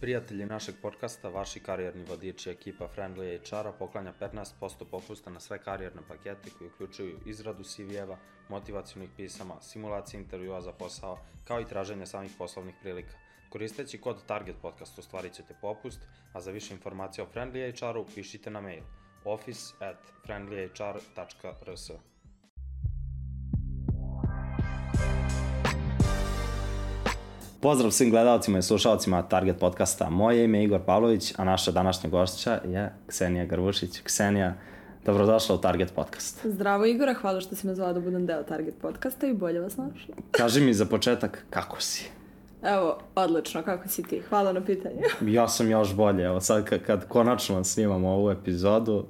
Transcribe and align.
Prijatelji 0.00 0.46
našeg 0.46 0.74
podcasta, 0.82 1.28
vaši 1.28 1.60
karijerni 1.60 2.04
vodiči 2.04 2.50
ekipa 2.50 2.88
Friendly 2.96 3.38
HR-a 3.38 3.72
poklanja 3.72 4.12
15% 4.20 4.84
popusta 4.90 5.30
na 5.30 5.40
sve 5.40 5.58
karijerne 5.62 6.02
pakete 6.08 6.50
koji 6.58 6.70
uključuju 6.70 7.18
izradu 7.26 7.64
CV-eva, 7.64 8.18
motivacijonih 8.48 9.10
pisama, 9.16 9.60
simulacije 9.60 10.20
intervjua 10.20 10.60
za 10.60 10.72
posao, 10.72 11.18
kao 11.44 11.60
i 11.60 11.64
traženje 11.64 12.06
samih 12.06 12.30
poslovnih 12.38 12.74
prilika. 12.82 13.12
Koristeći 13.48 14.00
kod 14.00 14.26
Target 14.26 14.56
Podcast 14.62 14.98
ostvarit 14.98 15.32
ćete 15.32 15.54
popust, 15.60 16.00
a 16.32 16.40
za 16.40 16.50
više 16.50 16.74
informacija 16.74 17.24
o 17.24 17.28
Friendly 17.34 17.92
HR-u 17.92 18.06
pišite 18.14 18.50
na 18.50 18.60
mail 18.60 18.82
office 19.24 19.74
at 19.80 19.98
friendlyhr.rs. 20.26 21.90
Pozdrav 27.60 27.90
svim 27.90 28.10
gledalcima 28.10 28.58
i 28.58 28.62
slušalcima 28.62 29.22
Target 29.22 29.56
podcasta. 29.58 30.10
Moje 30.10 30.44
ime 30.44 30.58
je 30.58 30.64
Igor 30.64 30.80
Pavlović, 30.86 31.34
a 31.36 31.44
naša 31.44 31.70
današnja 31.72 32.10
gošća 32.10 32.58
je 32.64 32.92
Ksenija 33.06 33.44
Garvušić. 33.44 34.00
Ksenija, 34.00 34.54
dobrodošla 35.04 35.54
u 35.54 35.58
Target 35.58 35.92
podcast. 35.94 36.46
Zdravo 36.46 36.86
Igora, 36.86 37.14
hvala 37.14 37.40
što 37.40 37.56
si 37.56 37.66
me 37.66 37.74
zvala 37.74 37.92
da 37.92 38.00
budem 38.00 38.26
deo 38.26 38.42
Target 38.42 38.74
podcasta 38.82 39.26
i 39.26 39.34
bolje 39.34 39.60
vas 39.60 39.76
našla. 39.76 40.14
Kaži 40.38 40.60
mi 40.60 40.74
za 40.74 40.86
početak 40.86 41.44
kako 41.50 41.80
si? 41.80 42.10
Evo, 42.62 42.98
odlično, 43.14 43.62
kako 43.62 43.88
si 43.88 44.02
ti? 44.02 44.20
Hvala 44.28 44.52
na 44.52 44.64
pitanju. 44.64 45.00
Ja 45.34 45.48
sam 45.48 45.70
još 45.70 45.94
bolje. 45.94 46.24
Evo 46.24 46.40
sad 46.40 46.64
kad, 46.64 46.82
kad 46.82 47.08
konačno 47.08 47.64
snimamo 47.64 48.08
ovu 48.08 48.30
epizodu, 48.30 49.06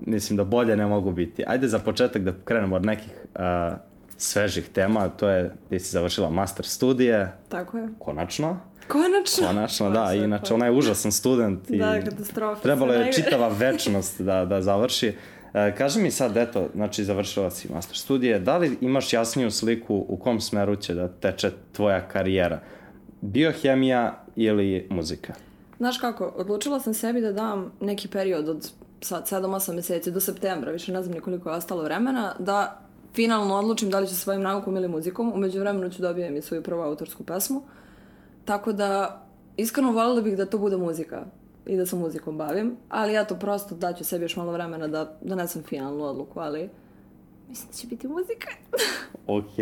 mislim 0.00 0.36
da 0.36 0.44
bolje 0.44 0.76
ne 0.76 0.86
mogu 0.86 1.12
biti. 1.12 1.44
Ajde 1.46 1.68
za 1.68 1.78
početak 1.78 2.22
da 2.22 2.32
krenemo 2.44 2.76
od 2.76 2.86
nekih 2.86 3.12
uh, 3.34 3.91
svežih 4.22 4.68
tema, 4.68 5.08
to 5.08 5.28
je, 5.28 5.54
ti 5.68 5.78
si 5.78 5.90
završila 5.90 6.30
master 6.30 6.66
studije. 6.66 7.32
Tako 7.48 7.78
je. 7.78 7.88
Konačno. 7.98 8.60
Konačno. 8.88 9.46
Konačno, 9.46 9.90
da. 9.90 10.14
Inače, 10.14 10.54
ona 10.54 10.66
je 10.66 10.72
užasan 10.72 11.12
student. 11.12 11.70
I 11.70 11.78
Da, 11.78 12.00
katastrofa. 12.00 12.62
Trebalo 12.62 12.92
je 12.92 13.12
čitava 13.12 13.48
večnost 13.68 14.20
da, 14.20 14.44
da 14.44 14.62
završi. 14.62 15.14
E, 15.54 15.74
kaži 15.76 16.00
mi 16.00 16.10
sad, 16.10 16.36
eto, 16.36 16.68
znači 16.74 17.04
završila 17.04 17.50
si 17.50 17.72
master 17.72 17.96
studije, 17.96 18.38
da 18.38 18.58
li 18.58 18.78
imaš 18.80 19.12
jasniju 19.12 19.50
sliku 19.50 20.04
u 20.08 20.16
kom 20.16 20.40
smeru 20.40 20.76
će 20.76 20.94
da 20.94 21.08
teče 21.08 21.50
tvoja 21.72 22.08
karijera? 22.08 22.60
Biohemija 23.20 24.24
ili 24.36 24.86
muzika? 24.90 25.34
Znaš 25.76 25.98
kako, 25.98 26.24
odlučila 26.36 26.80
sam 26.80 26.94
sebi 26.94 27.20
da 27.20 27.32
dam 27.32 27.72
neki 27.80 28.08
period 28.08 28.48
od 28.48 28.70
sad 29.00 29.28
7-8 29.30 29.74
meseci 29.74 30.10
do 30.10 30.20
septembra, 30.20 30.72
više 30.72 30.92
ne 30.92 31.02
znam 31.02 31.14
nikoliko 31.14 31.50
je 31.50 31.56
ostalo 31.56 31.82
vremena, 31.82 32.34
da 32.38 32.82
finalno 33.14 33.54
odlučim 33.54 33.90
da 33.90 34.00
li 34.00 34.08
ću 34.08 34.14
svojim 34.14 34.42
naukom 34.42 34.76
ili 34.76 34.88
muzikom. 34.88 35.32
Umeđu 35.34 35.60
vremenu 35.60 35.90
ću 35.90 36.02
dobijem 36.02 36.36
i 36.36 36.42
svoju 36.42 36.62
prvu 36.62 36.80
autorsku 36.80 37.24
pesmu. 37.24 37.62
Tako 38.44 38.72
da, 38.72 39.22
iskreno 39.56 39.92
voljela 39.92 40.20
bih 40.20 40.36
da 40.36 40.46
to 40.46 40.58
bude 40.58 40.76
muzika 40.76 41.24
i 41.66 41.76
da 41.76 41.86
se 41.86 41.96
muzikom 41.96 42.38
bavim, 42.38 42.76
ali 42.88 43.12
ja 43.12 43.24
to 43.24 43.34
prosto 43.34 43.74
daću 43.74 44.04
sebi 44.04 44.24
još 44.24 44.36
malo 44.36 44.52
vremena 44.52 44.88
da 44.88 45.18
donesem 45.22 45.62
finalnu 45.62 46.04
odluku, 46.04 46.40
ali 46.40 46.68
mislim 47.48 47.68
da 47.70 47.76
će 47.76 47.86
biti 47.86 48.08
muzika. 48.08 48.48
Ok. 49.26 49.54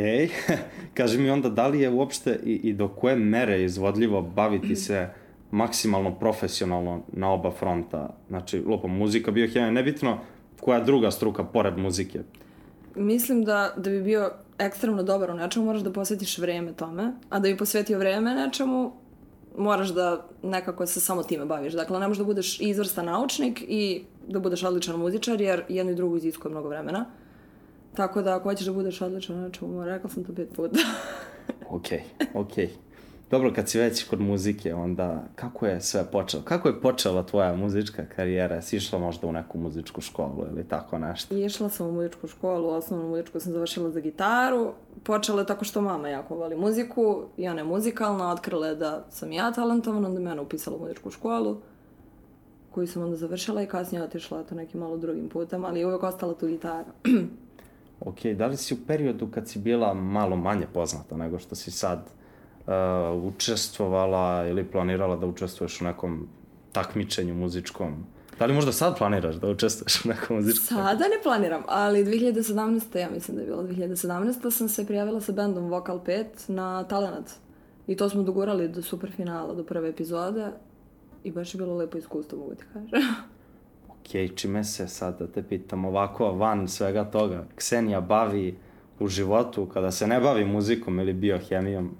Kaži 0.94 1.18
mi 1.18 1.30
onda, 1.30 1.48
da 1.48 1.66
li 1.66 1.80
je 1.80 1.90
uopšte 1.90 2.40
i, 2.44 2.52
i 2.52 2.72
do 2.72 2.88
koje 2.88 3.16
mere 3.16 3.64
izvodljivo 3.64 4.22
baviti 4.22 4.76
se 4.76 5.08
maksimalno 5.50 6.14
profesionalno 6.14 7.02
na 7.12 7.32
oba 7.32 7.50
fronta? 7.50 8.16
Znači, 8.28 8.62
lupom, 8.66 8.98
muzika, 8.98 9.30
biohemija, 9.30 9.70
nebitno 9.70 10.18
koja 10.60 10.80
druga 10.80 11.10
struka 11.10 11.44
pored 11.44 11.78
muzike. 11.78 12.20
Mislim 12.94 13.44
da, 13.44 13.74
da 13.76 13.90
bi 13.90 14.02
bio 14.02 14.32
ekstremno 14.58 15.02
dobar 15.02 15.30
u 15.30 15.34
nečemu, 15.34 15.66
moraš 15.66 15.82
da 15.82 15.92
posvetiš 15.92 16.38
vreme 16.38 16.72
tome, 16.72 17.12
a 17.30 17.38
da 17.38 17.48
bi 17.48 17.56
posvetio 17.56 17.98
vreme 17.98 18.34
nečemu, 18.34 18.92
moraš 19.56 19.88
da 19.88 20.26
nekako 20.42 20.86
se 20.86 21.00
samo 21.00 21.22
time 21.22 21.44
baviš. 21.44 21.72
Dakle, 21.72 22.00
ne 22.00 22.08
možeš 22.08 22.18
da 22.18 22.24
budeš 22.24 22.60
izvrstan 22.60 23.06
naučnik 23.06 23.62
i 23.68 24.04
da 24.28 24.40
budeš 24.40 24.62
odličan 24.62 24.98
muzičar, 24.98 25.40
jer 25.40 25.64
jedno 25.68 25.92
i 25.92 25.94
drugo 25.94 26.16
iziskuje 26.16 26.50
mnogo 26.50 26.68
vremena. 26.68 27.04
Tako 27.94 28.22
da, 28.22 28.36
ako 28.36 28.48
hoćeš 28.48 28.66
da 28.66 28.72
budeš 28.72 29.00
odličan 29.00 29.40
nečemu, 29.40 29.84
rekla 29.84 30.10
sam 30.10 30.24
to 30.24 30.34
pet 30.34 30.48
puta. 30.56 30.78
Ok, 31.70 31.86
ok. 32.34 32.52
Dobro, 33.30 33.52
kad 33.54 33.68
si 33.68 33.78
već 33.78 34.04
kod 34.04 34.20
muzike, 34.20 34.74
onda 34.74 35.24
kako 35.34 35.66
je 35.66 35.80
sve 35.80 36.04
počelo? 36.12 36.42
Kako 36.42 36.68
je 36.68 36.80
počela 36.80 37.22
tvoja 37.22 37.56
muzička 37.56 38.06
karijera? 38.16 38.54
Jesi 38.54 38.76
išla 38.76 38.98
možda 38.98 39.26
u 39.26 39.32
neku 39.32 39.58
muzičku 39.58 40.00
školu 40.00 40.44
ili 40.52 40.64
tako 40.68 40.98
nešto? 40.98 41.34
Išla 41.34 41.68
sam 41.68 41.86
u 41.86 41.92
muzičku 41.92 42.26
školu, 42.26 42.68
osnovnu 42.68 43.08
muzičku 43.08 43.40
sam 43.40 43.52
završila 43.52 43.90
za 43.90 44.00
gitaru. 44.00 44.72
Počela 45.02 45.40
je 45.40 45.46
tako 45.46 45.64
što 45.64 45.80
mama 45.80 46.08
jako 46.08 46.34
voli 46.34 46.56
muziku 46.56 47.22
i 47.36 47.48
ona 47.48 47.60
je 47.60 47.64
muzikalna, 47.64 48.32
otkrila 48.32 48.66
je 48.66 48.74
da 48.74 49.06
sam 49.10 49.32
ja 49.32 49.52
talentovana, 49.52 50.08
onda 50.08 50.20
me 50.20 50.32
ona 50.32 50.42
upisala 50.42 50.76
u 50.76 50.80
muzičku 50.80 51.10
školu 51.10 51.60
koju 52.70 52.86
sam 52.86 53.02
onda 53.02 53.16
završila 53.16 53.62
i 53.62 53.66
kasnije 53.66 54.04
otišla 54.04 54.42
to 54.42 54.54
nekim 54.54 54.80
malo 54.80 54.96
drugim 54.96 55.28
putem, 55.28 55.64
ali 55.64 55.80
je 55.80 55.86
uvek 55.86 56.02
ostala 56.02 56.34
tu 56.34 56.46
gitara. 56.46 56.92
Ok, 58.00 58.24
da 58.24 58.46
li 58.46 58.56
si 58.56 58.74
u 58.74 58.76
periodu 58.86 59.28
kad 59.30 59.48
si 59.48 59.58
bila 59.58 59.94
malo 59.94 60.36
manje 60.36 60.66
poznata 60.74 61.16
nego 61.16 61.38
što 61.38 61.54
si 61.54 61.70
sad 61.70 62.10
uh, 62.66 63.24
učestvovala 63.24 64.46
ili 64.48 64.64
planirala 64.64 65.16
da 65.16 65.26
učestvuješ 65.26 65.80
u 65.80 65.84
nekom 65.84 66.28
takmičenju 66.72 67.34
muzičkom? 67.34 68.04
Da 68.38 68.46
li 68.46 68.54
možda 68.54 68.72
sad 68.72 68.98
planiraš 68.98 69.34
da 69.34 69.48
učestvuješ 69.48 70.04
u 70.04 70.08
nekom 70.08 70.36
muzičkom 70.36 70.66
Sada 70.66 71.04
ne 71.04 71.22
planiram, 71.22 71.62
ali 71.66 72.04
2017. 72.04 72.98
ja 72.98 73.10
mislim 73.10 73.36
da 73.36 73.42
je 73.42 73.46
bilo 73.46 73.62
2017. 73.62 74.50
sam 74.50 74.68
se 74.68 74.86
prijavila 74.86 75.20
sa 75.20 75.32
bendom 75.32 75.70
Vocal 75.70 76.00
5 76.06 76.24
na 76.48 76.84
Talenat. 76.84 77.30
I 77.86 77.96
to 77.96 78.08
smo 78.08 78.22
dogurali 78.22 78.68
do 78.68 78.82
super 78.82 79.10
finala, 79.16 79.54
do 79.54 79.64
prve 79.64 79.88
epizode. 79.88 80.46
I 81.24 81.30
baš 81.30 81.54
je 81.54 81.58
bilo 81.58 81.76
lepo 81.76 81.98
iskustvo, 81.98 82.38
mogu 82.38 82.54
ti 82.54 82.64
kažem. 82.72 82.88
Ok, 83.88 84.36
čime 84.36 84.64
se 84.64 84.88
sad 84.88 85.18
da 85.18 85.26
te 85.26 85.42
pitam 85.42 85.84
ovako 85.84 86.32
van 86.32 86.68
svega 86.68 87.04
toga, 87.04 87.44
Ksenija 87.54 88.00
bavi 88.00 88.56
u 89.00 89.08
životu 89.08 89.66
kada 89.66 89.90
se 89.90 90.06
ne 90.06 90.20
bavi 90.20 90.44
muzikom 90.44 91.00
ili 91.00 91.12
biohemijom? 91.12 91.90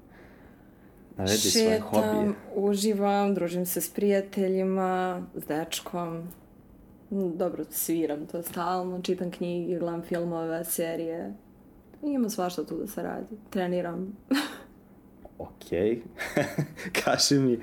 Navedi 1.21 1.51
svoje 1.51 1.81
hobije. 1.81 2.33
Uživam, 2.55 3.35
družim 3.35 3.67
se 3.67 3.81
s 3.81 3.91
prijateljima, 3.91 5.23
s 5.35 5.47
dečkom. 5.47 6.17
Mm, 7.11 7.37
Dobro, 7.37 7.65
sviram 7.71 8.27
to 8.27 8.43
stalno, 8.43 9.03
čitam 9.03 9.31
knjige, 9.31 9.79
gledam 9.79 10.03
filmove, 10.03 10.65
serije. 10.65 11.35
Ima 12.03 12.29
svašta 12.29 12.65
tu 12.65 12.77
da 12.77 12.87
se 12.87 13.03
radi. 13.03 13.37
Treniram. 13.51 14.17
Ok. 15.41 15.71
Kaži 17.05 17.39
mi, 17.39 17.55
uh, 17.55 17.61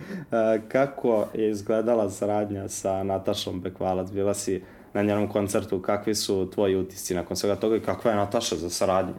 kako 0.68 1.28
je 1.34 1.51
izgledala 1.51 2.09
saradnja 2.09 2.69
sa 2.69 3.03
Natašom 3.03 3.62
Bekvalac? 3.62 4.12
Bila 4.12 4.34
si 4.34 4.63
na 4.94 5.03
njenom 5.03 5.29
koncertu, 5.29 5.81
kakvi 5.81 6.16
su 6.16 6.50
tvoji 6.53 6.75
utisci 6.75 7.16
nakon 7.16 7.38
svega 7.38 7.56
toga 7.56 7.75
i 7.75 7.79
kakva 7.79 8.12
je 8.12 8.18
Nataša 8.18 8.56
za 8.56 8.69
saradnju? 8.69 9.13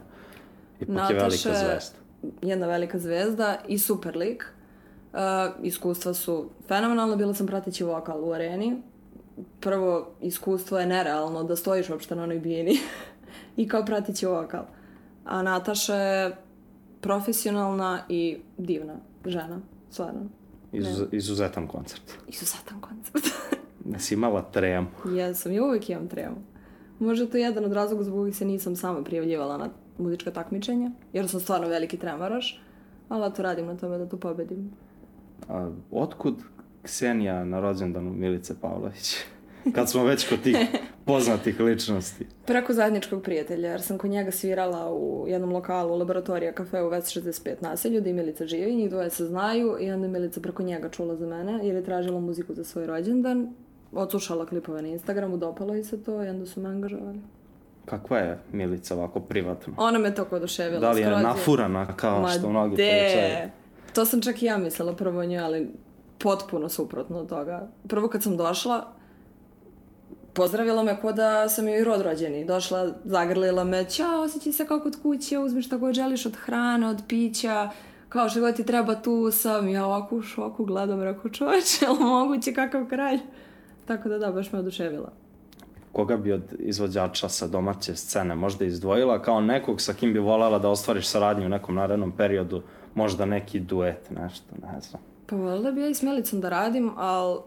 Ipak 0.79 1.09
je 1.09 1.15
velika 1.15 1.53
zvezda. 1.53 1.99
Jedna 2.41 2.67
velika 2.67 2.99
zvezda 2.99 3.57
i 3.67 3.79
super 3.79 4.17
lik. 4.17 4.45
Uh, 5.13 5.19
iskustva 5.65 6.13
su 6.13 6.49
fenomenalna, 6.67 7.15
bila 7.15 7.33
sam 7.33 7.47
prateći 7.47 7.83
vokal 7.83 8.23
u 8.23 8.31
areni. 8.31 8.81
Prvo, 9.59 10.11
iskustvo 10.21 10.79
je 10.79 10.85
nerealno 10.85 11.43
da 11.43 11.55
stojiš 11.55 11.89
uopšte 11.89 12.15
na 12.15 12.23
onoj 12.23 12.39
bini 12.39 12.77
i 13.57 13.67
kao 13.67 13.85
prateći 13.85 14.25
vokal. 14.25 14.63
A 15.25 15.43
Nataša 15.43 15.95
je 15.95 16.35
profesionalna 17.01 18.01
i 18.09 18.37
divna 18.57 18.95
žena, 19.25 19.59
stvarno. 19.89 20.21
Izuz, 20.71 21.07
izuzetan 21.11 21.67
koncert. 21.67 22.13
Izuzetan 22.27 22.81
koncert. 22.81 23.25
Nisi 23.93 24.13
imala 24.13 24.41
tremu. 24.41 24.87
Jesam, 25.05 25.51
i 25.51 25.59
uvijek 25.59 25.89
imam 25.89 26.07
tremu. 26.07 26.35
Možda 26.99 27.25
je 27.25 27.31
to 27.31 27.37
jedan 27.37 27.65
od 27.65 27.73
razloga 27.73 28.03
zbog 28.03 28.19
kojih 28.19 28.35
se 28.35 28.45
nisam 28.45 28.75
sama 28.75 29.03
prijavljivala 29.03 29.57
na 29.57 29.69
muzička 29.99 30.31
takmičenja, 30.31 30.91
jer 31.13 31.29
sam 31.29 31.39
stvarno 31.39 31.67
veliki 31.67 31.97
tremaraš, 31.97 32.61
ali 33.09 33.33
to 33.33 33.41
radim 33.41 33.65
na 33.65 33.77
tome 33.77 33.97
da 33.97 34.05
to 34.05 34.17
pobedim. 34.17 34.71
A, 35.49 35.71
otkud 35.91 36.35
Ksenija 36.83 37.45
na 37.45 37.59
rođendanu 37.59 38.13
Milice 38.13 38.53
Pavlović? 38.61 39.15
Kad 39.75 39.89
smo 39.89 40.03
već 40.03 40.29
kod 40.29 40.41
tih 40.41 40.57
poznatih 41.05 41.59
ličnosti. 41.59 42.27
Preko 42.45 42.73
zajedničkog 42.73 43.23
prijatelja, 43.23 43.69
jer 43.69 43.81
sam 43.81 43.97
kod 43.97 44.09
njega 44.09 44.31
svirala 44.31 44.93
u 44.93 45.25
jednom 45.27 45.51
lokalu, 45.51 45.97
laboratorija 45.97 46.51
kafe 46.51 46.81
u 46.81 46.89
Vest 46.89 47.17
65 47.17 47.55
naselju, 47.61 48.07
i 48.07 48.13
Milica 48.13 48.47
živi, 48.47 48.75
njih 48.75 48.89
dvoje 48.89 49.09
se 49.09 49.25
znaju 49.25 49.77
i 49.79 49.91
onda 49.91 50.05
je 50.05 50.11
Milica 50.11 50.41
preko 50.41 50.63
njega 50.63 50.89
čula 50.89 51.15
za 51.15 51.27
mene, 51.27 51.59
jer 51.67 51.75
je 51.75 51.83
tražila 51.83 52.19
muziku 52.19 52.53
za 52.53 52.63
svoj 52.63 52.87
rođendan, 52.87 53.53
odslušala 53.91 54.45
klipove 54.45 54.81
na 54.81 54.87
Instagramu, 54.87 55.37
dopalo 55.37 55.75
i 55.75 55.83
se 55.83 56.03
to 56.03 56.23
i 56.23 56.29
onda 56.29 56.45
su 56.45 56.61
me 56.61 56.69
angažovali. 56.69 57.19
Kakva 57.85 58.17
je 58.17 58.39
Milica 58.51 58.95
ovako 58.95 59.19
privatno? 59.19 59.73
Ona 59.77 59.99
me 59.99 60.15
tako 60.15 60.35
oduševila. 60.35 60.79
Da 60.79 60.91
li 60.91 61.01
je 61.01 61.09
nafurana 61.09 61.95
kao 61.95 62.21
Ma 62.21 62.29
što 62.29 62.49
mnogi 62.49 62.75
de. 62.75 63.49
To 63.93 64.05
sam 64.05 64.21
čak 64.21 64.43
i 64.43 64.45
ja 64.45 64.57
mislila 64.57 64.95
prvo 64.95 65.19
o 65.19 65.25
njoj, 65.25 65.39
ali 65.39 65.67
potpuno 66.17 66.69
suprotno 66.69 67.19
od 67.19 67.29
toga. 67.29 67.67
Prvo 67.87 68.07
kad 68.07 68.23
sam 68.23 68.37
došla, 68.37 68.87
pozdravila 70.33 70.83
me 70.83 71.01
ko 71.01 71.11
da 71.11 71.49
sam 71.49 71.67
joj 71.67 71.83
rod 71.83 72.01
rođeni. 72.01 72.45
Došla, 72.45 72.91
zagrlila 73.03 73.63
me, 73.63 73.85
ćao, 73.85 74.21
osjećaj 74.21 74.53
se 74.53 74.67
kao 74.67 74.79
kod 74.79 75.01
kuće, 75.01 75.37
uzmi 75.37 75.61
šta 75.61 75.77
god 75.77 75.93
želiš 75.93 76.25
od 76.25 76.35
hrane, 76.35 76.87
od 76.87 77.03
pića, 77.07 77.69
kao 78.09 78.29
što 78.29 78.39
god 78.39 78.55
ti 78.55 78.65
treba 78.65 78.95
tu 78.95 79.31
sam, 79.31 79.69
ja 79.69 79.85
ovako 79.85 80.15
u 80.15 80.21
šoku 80.21 80.65
gledam, 80.65 81.03
rekao 81.03 81.31
čoveče, 81.31 81.85
moguće 81.99 82.53
kakav 82.53 82.87
kralj? 82.87 83.19
Tako 83.85 84.09
da 84.09 84.17
da, 84.17 84.31
baš 84.31 84.51
me 84.51 84.59
oduševila. 84.59 85.11
Koga 85.91 86.17
bi 86.17 86.31
od 86.31 86.53
izvođača 86.59 87.29
sa 87.29 87.47
domaće 87.47 87.95
scene 87.95 88.35
možda 88.35 88.65
izdvojila 88.65 89.21
kao 89.21 89.41
nekog 89.41 89.81
sa 89.81 89.93
kim 89.93 90.13
bi 90.13 90.19
voljela 90.19 90.59
da 90.59 90.69
ostvariš 90.69 91.07
saradnju 91.07 91.45
u 91.45 91.49
nekom 91.49 91.75
narednom 91.75 92.11
periodu, 92.11 92.61
možda 92.95 93.25
neki 93.25 93.59
duet, 93.59 94.09
nešto, 94.09 94.55
ne 94.73 94.81
znam. 94.81 95.01
Pa 95.25 95.35
voljela 95.35 95.71
bi 95.71 95.81
ja 95.81 95.87
i 95.87 95.93
s 95.93 96.01
Milicom 96.01 96.41
da 96.41 96.49
radim, 96.49 96.91
ali 96.97 97.39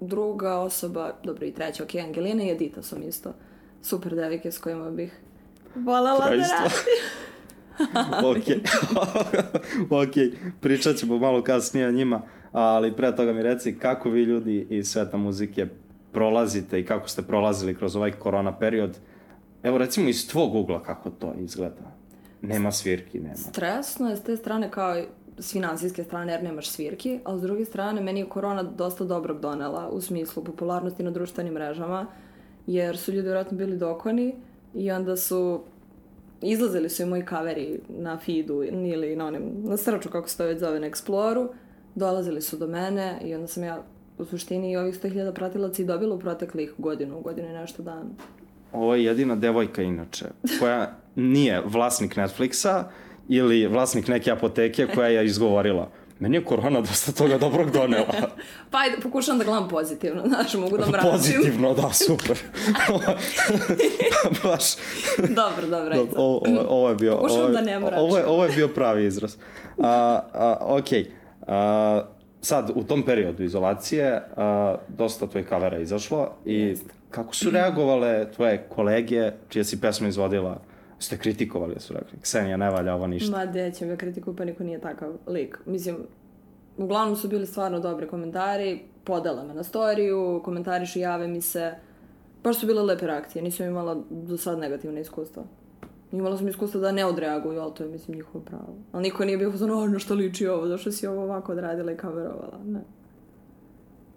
druga 0.00 0.58
osoba, 0.58 1.12
dobro 1.24 1.46
i 1.46 1.52
treća, 1.52 1.82
ok, 1.82 1.94
Angelina 1.94 2.42
i 2.42 2.50
Edita 2.50 2.82
sam 2.82 3.02
isto 3.02 3.32
super 3.82 4.14
devike 4.14 4.52
s 4.52 4.58
kojima 4.58 4.90
bih 4.90 5.20
voljela 5.74 6.18
da 6.18 6.24
radim. 6.24 6.44
ok, 8.30 8.46
ok, 10.02 10.14
pričat 10.60 10.96
ćemo 10.96 11.18
malo 11.18 11.42
kasnije 11.42 11.88
o 11.88 11.92
njima, 11.92 12.22
ali 12.52 12.96
pre 12.96 13.16
toga 13.16 13.32
mi 13.32 13.42
reci 13.42 13.78
kako 13.78 14.10
vi 14.10 14.22
ljudi 14.22 14.66
iz 14.70 14.88
sveta 14.90 15.16
muzike 15.16 15.66
prolazite 16.12 16.80
i 16.80 16.86
kako 16.86 17.08
ste 17.08 17.22
prolazili 17.22 17.74
kroz 17.74 17.96
ovaj 17.96 18.12
korona 18.12 18.58
period. 18.58 18.98
Evo 19.62 19.78
recimo 19.78 20.08
iz 20.08 20.28
tvog 20.28 20.54
ugla 20.54 20.82
kako 20.82 21.10
to 21.10 21.34
izgleda. 21.38 21.98
Nema 22.42 22.72
svirki, 22.72 23.20
nema. 23.20 23.36
Stresno 23.36 24.10
je 24.10 24.16
s 24.16 24.22
te 24.22 24.36
strane 24.36 24.70
kao 24.70 25.02
s 25.38 25.52
finansijske 25.52 26.04
strane 26.04 26.32
jer 26.32 26.42
nemaš 26.42 26.68
svirki, 26.68 27.20
ali 27.24 27.38
s 27.38 27.42
druge 27.42 27.64
strane 27.64 28.00
meni 28.00 28.20
je 28.20 28.28
korona 28.28 28.62
dosta 28.62 29.04
dobrog 29.04 29.40
donela 29.40 29.88
u 29.88 30.00
smislu 30.00 30.44
popularnosti 30.44 31.02
na 31.02 31.10
društvenim 31.10 31.54
mrežama, 31.54 32.06
jer 32.66 32.98
su 32.98 33.12
ljudi 33.12 33.26
vjerojatno 33.26 33.58
bili 33.58 33.76
dokoni 33.76 34.34
i 34.74 34.90
onda 34.90 35.16
su 35.16 35.60
izlazili 36.42 36.88
su 36.88 37.02
i 37.02 37.06
moji 37.06 37.24
kaveri 37.24 37.80
na 37.88 38.18
feedu 38.18 38.62
ili 38.62 39.16
na 39.16 39.26
onim, 39.26 39.42
na 39.56 39.76
srču 39.76 40.08
kako 40.08 40.28
se 40.28 40.36
to 40.36 40.44
već 40.44 40.58
zove 40.58 40.80
na 40.80 40.90
Exploru, 40.90 41.48
dolazili 41.94 42.42
su 42.42 42.56
do 42.56 42.66
mene 42.66 43.20
i 43.24 43.34
onda 43.34 43.46
sam 43.46 43.64
ja 43.64 43.82
u 44.18 44.24
suštini 44.24 44.72
i 44.72 44.76
ovih 44.76 44.94
100.000 45.02 45.32
pratilaca 45.32 45.82
i 45.82 45.84
dobila 45.84 46.14
u 46.14 46.18
proteklih 46.18 46.72
godinu, 46.78 47.20
godinu 47.20 47.48
i 47.48 47.52
nešto 47.52 47.82
dana. 47.82 48.10
Ovo 48.72 48.94
je 48.94 49.04
jedina 49.04 49.36
devojka 49.36 49.82
inače, 49.82 50.24
koja 50.60 50.96
nije 51.16 51.62
vlasnik 51.64 52.16
Netflixa 52.16 52.84
ili 53.28 53.66
vlasnik 53.66 54.08
neke 54.08 54.30
apoteke 54.30 54.86
koja 54.94 55.08
je 55.08 55.26
izgovorila. 55.26 55.90
Meni 56.20 56.36
je 56.36 56.44
korona 56.44 56.80
dosta 56.80 57.12
toga 57.12 57.38
dobrog 57.38 57.70
donela. 57.70 58.14
Pa 58.70 58.78
ajde, 58.78 58.96
pokušavam 59.02 59.38
da 59.38 59.44
gledam 59.44 59.68
pozitivno, 59.68 60.22
znaš, 60.26 60.54
mogu 60.54 60.78
da 60.78 60.86
mračim. 60.86 61.10
Pozitivno, 61.10 61.74
da, 61.74 61.92
super. 61.92 62.38
Baš. 64.44 64.64
dobro, 65.18 65.66
dobro, 65.70 65.94
ajde. 65.94 66.10
Ovo, 66.16 66.42
ovo, 66.46 66.64
ovo 66.68 66.88
je 66.88 66.94
bio... 66.94 67.16
Pokušavam 67.16 67.44
ovo, 67.44 67.52
da 67.52 67.60
ne 67.60 67.78
mračim. 67.78 67.98
Ovo 67.98 68.18
je, 68.18 68.26
ovo 68.26 68.44
je 68.44 68.50
bio 68.56 68.68
pravi 68.68 69.06
izraz. 69.06 69.36
A, 69.78 70.20
a, 70.32 70.56
ok. 70.60 70.88
A, 71.46 72.02
sad, 72.48 72.70
u 72.74 72.82
tom 72.84 73.02
periodu 73.02 73.42
izolacije, 73.42 74.22
a, 74.36 74.76
dosta 74.88 75.26
tvojih 75.26 75.48
kavera 75.48 75.78
izašlo 75.78 76.30
i 76.44 76.76
kako 77.10 77.34
su 77.34 77.50
reagovale 77.50 78.32
tvoje 78.32 78.66
kolege 78.68 79.32
čije 79.48 79.64
si 79.64 79.80
pesme 79.80 80.08
izvodila? 80.08 80.60
Ste 80.98 81.18
kritikovali, 81.18 81.74
da 81.74 81.80
su 81.80 81.94
rekli, 81.94 82.18
Ksenija, 82.22 82.56
ne 82.56 82.70
valja 82.70 82.94
ovo 82.94 83.06
ništa. 83.06 83.36
Ma, 83.36 83.46
gde 83.46 83.72
će 83.72 83.86
me 83.86 83.96
kritiku, 83.96 84.36
pa 84.36 84.44
niko 84.44 84.64
nije 84.64 84.80
takav 84.80 85.12
lik. 85.26 85.58
Mislim, 85.66 85.96
uglavnom 86.76 87.16
su 87.16 87.28
bili 87.28 87.46
stvarno 87.46 87.80
dobri 87.80 88.08
komentari, 88.08 88.80
podela 89.04 89.44
me 89.44 89.54
na 89.54 89.62
storiju, 89.62 90.40
komentarišu, 90.44 90.98
jave 90.98 91.28
mi 91.28 91.40
se. 91.40 91.74
Baš 92.44 92.60
su 92.60 92.66
bile 92.66 92.82
lepe 92.82 93.06
reakcije, 93.06 93.42
nisam 93.42 93.66
imala 93.66 93.96
do 94.10 94.36
sad 94.36 94.58
negativne 94.58 95.00
iskustva. 95.00 95.44
Imala 96.12 96.36
sam 96.36 96.48
iskustva 96.48 96.80
da 96.80 96.92
ne 96.92 97.04
odreaguju, 97.04 97.60
ali 97.60 97.74
to 97.74 97.84
je, 97.84 97.90
mislim, 97.90 98.16
njihovo 98.16 98.44
pravo. 98.44 98.76
Ali 98.92 99.02
niko 99.02 99.24
nije 99.24 99.38
bio 99.38 99.52
ono, 99.62 99.86
na 99.86 99.98
što 99.98 100.14
liči 100.14 100.46
ovo, 100.46 100.66
zašto 100.66 100.92
si 100.92 101.06
ovo 101.06 101.22
ovako 101.22 101.52
odradila 101.52 101.92
i 101.92 101.96
kamerovala. 101.96 102.58
Ne, 102.66 102.80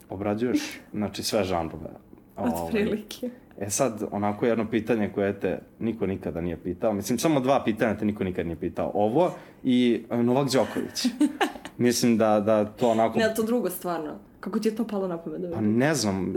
Obrađuješ, 0.09 0.79
znači, 0.93 1.23
sve 1.23 1.43
žanrove. 1.43 1.89
od 2.37 2.51
Ovaj, 2.53 2.71
prilike. 2.71 3.29
E 3.59 3.69
sad, 3.69 4.03
onako 4.11 4.45
jedno 4.45 4.69
pitanje 4.69 5.11
koje 5.15 5.39
te 5.39 5.59
niko 5.79 6.05
nikada 6.05 6.41
nije 6.41 6.57
pitao. 6.57 6.93
Mislim, 6.93 7.19
samo 7.19 7.39
dva 7.39 7.63
pitanja 7.63 7.97
te 7.97 8.05
niko 8.05 8.23
nikada 8.23 8.47
nije 8.47 8.59
pitao. 8.59 8.91
Ovo 8.93 9.31
i 9.63 10.03
e, 10.09 10.23
Novak 10.23 10.51
Đoković. 10.51 11.05
Mislim 11.77 12.17
da, 12.17 12.39
da 12.39 12.65
to 12.65 12.89
onako... 12.89 13.19
Ne, 13.19 13.33
to 13.35 13.43
drugo 13.43 13.69
stvarno. 13.69 14.19
Kako 14.41 14.59
ti 14.59 14.67
je 14.67 14.75
to 14.75 14.87
palo 14.87 15.07
na 15.07 15.17
pamet 15.17 15.41
da 15.41 15.51
Pa 15.51 15.61
ne 15.61 15.95
znam, 15.95 16.33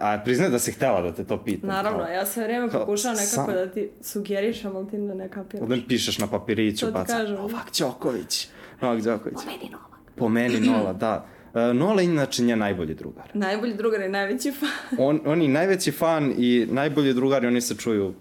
a 0.00 0.20
priznaj 0.24 0.50
da 0.50 0.58
si 0.58 0.72
htela 0.72 1.02
da 1.02 1.12
te 1.12 1.24
to 1.24 1.44
pitam. 1.44 1.68
Naravno, 1.68 1.98
kao, 1.98 2.08
ja 2.08 2.26
sve 2.26 2.44
vrijeme 2.44 2.68
kao, 2.70 2.80
pokušavam 2.80 3.16
nekako 3.16 3.34
sam- 3.34 3.46
da 3.46 3.66
ti 3.66 3.90
sugerišem, 4.00 4.76
ali 4.76 4.88
ti 4.88 4.98
da 4.98 5.14
ne 5.14 5.28
kapiraš. 5.28 5.62
Ovdje 5.62 5.82
pišeš 5.88 6.18
na 6.18 6.26
papiriću, 6.26 6.86
baca, 6.86 7.12
kažem. 7.12 7.34
Novak 7.34 7.66
Đoković, 7.78 8.48
Novak 8.80 9.00
Đoković. 9.00 9.38
Meni 9.46 9.72
Novak. 9.72 9.92
Po 10.16 10.28
meni 10.28 10.60
Nola, 10.60 10.92
da. 10.92 11.26
E, 11.54 11.74
Nola 11.74 12.02
inače 12.02 12.42
njen 12.42 12.58
najbolji 12.58 12.94
drugar. 12.94 13.30
Najbolji 13.34 13.74
drugar 13.74 14.00
i 14.00 14.08
najveći 14.08 14.52
fan. 14.52 14.68
On, 15.08 15.20
on 15.26 15.42
je 15.42 15.48
najveći 15.48 15.92
fan 15.92 16.34
i 16.38 16.66
najbolji 16.70 17.14
drugar 17.14 17.44
i 17.44 17.46
oni 17.46 17.60
se 17.60 17.76
čuju 17.76 18.14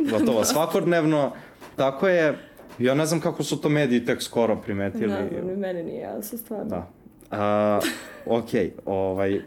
gotovo 0.00 0.44
svakodnevno. 0.52 1.32
Tako 1.76 2.08
je, 2.08 2.38
ja 2.78 2.94
ne 2.94 3.06
znam 3.06 3.20
kako 3.20 3.42
su 3.42 3.60
to 3.60 3.68
mediji 3.68 4.04
tek 4.04 4.22
skoro 4.22 4.56
primetili. 4.56 5.06
Ne 5.06 5.28
znam, 5.28 5.46
ni 5.46 5.56
meni 5.56 5.82
nije 5.82 6.00
jasno, 6.00 6.38
stvarno. 6.38 6.64
Da. 6.64 6.90
A, 7.30 7.80
ok, 8.26 8.48
ovaj, 8.84 9.40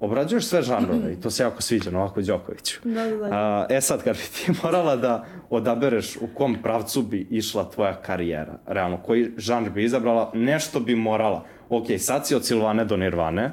obrađuješ 0.00 0.46
sve 0.46 0.62
žanrove 0.62 1.12
i 1.12 1.20
to 1.20 1.30
se 1.30 1.42
jako 1.42 1.62
sviđa 1.62 1.90
Novaku 1.90 2.22
Đokoviću. 2.22 2.80
Da, 2.84 3.04
da, 3.04 3.16
da. 3.16 3.28
A, 3.32 3.66
e 3.70 3.80
sad, 3.80 4.04
kad 4.04 4.16
bi 4.16 4.22
ti 4.22 4.52
morala 4.62 4.96
da 4.96 5.24
odabereš 5.50 6.16
u 6.16 6.26
kom 6.34 6.56
pravcu 6.62 7.02
bi 7.02 7.26
išla 7.30 7.70
tvoja 7.70 8.02
karijera, 8.02 8.58
realno, 8.66 8.96
koji 8.96 9.32
žanr 9.36 9.70
bi 9.70 9.84
izabrala, 9.84 10.30
nešto 10.34 10.80
bi 10.80 10.96
morala. 10.96 11.44
Ok, 11.68 11.86
sad 11.98 12.26
si 12.26 12.34
od 12.34 12.46
Silvane 12.46 12.84
do 12.84 12.96
Nirvane, 12.96 13.52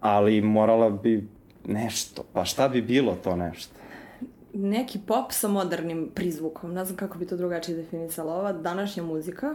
ali 0.00 0.40
morala 0.40 0.90
bi 0.90 1.28
nešto. 1.66 2.24
Pa 2.32 2.44
šta 2.44 2.68
bi 2.68 2.82
bilo 2.82 3.14
to 3.24 3.36
nešto? 3.36 3.74
Neki 4.54 4.98
pop 5.06 5.32
sa 5.32 5.48
modernim 5.48 6.10
prizvukom. 6.14 6.72
Ne 6.72 6.84
znam 6.84 6.96
kako 6.96 7.18
bi 7.18 7.26
to 7.26 7.36
drugačije 7.36 7.76
definisala. 7.76 8.34
Ova 8.34 8.52
današnja 8.52 9.02
muzika 9.02 9.54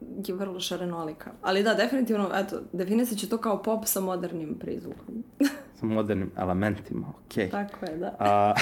je 0.00 0.34
vrlo 0.34 0.60
šarenolika. 0.60 1.30
Ali 1.42 1.62
da, 1.62 1.74
definitivno, 1.74 2.30
eto, 2.34 2.60
definisat 2.72 3.18
će 3.18 3.28
to 3.28 3.38
kao 3.38 3.62
pop 3.62 3.84
sa 3.86 4.00
modernim 4.00 4.54
prizvukom. 4.58 5.24
Sa 5.80 5.86
modernim 5.86 6.30
elementima, 6.36 7.06
ok. 7.08 7.50
Tako 7.50 7.86
je, 7.86 7.96
da. 7.96 8.16
A, 8.18 8.54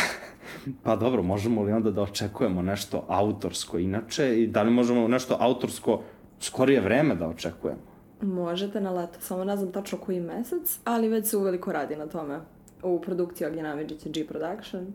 pa 0.83 0.97
dobro, 0.97 1.23
možemo 1.23 1.63
li 1.63 1.73
onda 1.73 1.91
da 1.91 2.03
očekujemo 2.03 2.63
nešto 2.63 3.05
autorsko 3.09 3.79
inače 3.79 4.43
i 4.43 4.47
da 4.47 4.63
li 4.63 4.71
možemo 4.71 5.09
nešto 5.09 5.37
autorsko 5.41 6.03
skorije 6.41 6.81
vreme 6.81 7.15
da 7.15 7.29
očekujemo? 7.29 7.81
Možete 8.23 8.81
na 8.81 8.91
leto, 8.91 9.21
samo 9.21 9.45
ne 9.45 9.57
znam 9.57 9.73
tačno 9.73 9.99
koji 9.99 10.21
mesec, 10.21 10.79
ali 10.85 11.09
već 11.09 11.27
se 11.27 11.37
uveliko 11.37 11.73
radi 11.73 11.97
na 11.97 12.07
tome. 12.07 12.41
U 12.83 13.01
produkciji 13.01 13.47
Ognjena 13.47 13.73
Amidžića 13.73 14.09
G 14.09 14.27
Production. 14.27 14.87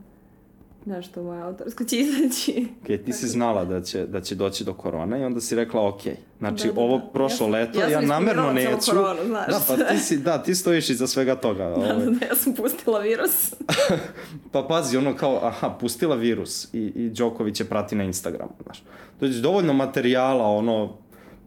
Nešto 0.85 1.23
moje 1.23 1.41
autorsko 1.41 1.83
će 1.83 1.97
izaći. 1.97 2.67
Ok, 2.81 3.05
ti 3.05 3.13
si 3.13 3.27
znala 3.27 3.65
da 3.65 3.81
će, 3.81 4.05
da 4.05 4.21
će 4.21 4.35
doći 4.35 4.63
do 4.63 4.73
korone 4.73 5.21
i 5.21 5.23
onda 5.23 5.41
si 5.41 5.55
rekla 5.55 5.87
ok. 5.87 6.01
Znači, 6.39 6.67
Da, 6.67 6.73
da, 6.73 6.81
ovo 6.81 6.97
da. 6.97 7.05
prošlo 7.05 7.47
Ja 7.47 7.51
leto, 7.51 7.79
ja 7.81 7.87
ja, 7.87 8.01
namerno 8.01 8.53
neću. 8.53 8.91
koronu, 8.91 9.19
znaš. 9.25 9.47
Da, 9.47 9.59
pa 9.67 9.83
ti 9.83 9.97
si, 9.97 10.17
da, 10.17 10.43
ti 10.43 10.55
stojiš 10.55 10.89
iza 10.89 11.07
svega 11.07 11.35
toga. 11.35 11.63
Da, 11.69 11.75
ovaj. 11.75 11.95
da, 11.95 12.05
da, 12.05 12.25
ja 12.25 12.35
sam 12.35 12.53
pustila 12.53 12.99
virus. 12.99 13.53
Pa 14.51 14.63
pazi, 14.63 14.97
ono 14.97 15.15
kao, 15.15 15.39
aha, 15.43 15.69
pustila 15.79 16.15
virus 16.15 16.73
i, 16.73 16.91
i 16.95 17.09
Đoković 17.09 17.59
je 17.59 17.65
prati 17.65 17.95
na 17.95 18.03
Instagramu, 18.03 18.51
znaš. 18.63 18.83
To 19.19 19.25
je 19.25 19.31
dovoljno 19.31 19.73
materijala, 19.73 20.45
ono, 20.47 20.97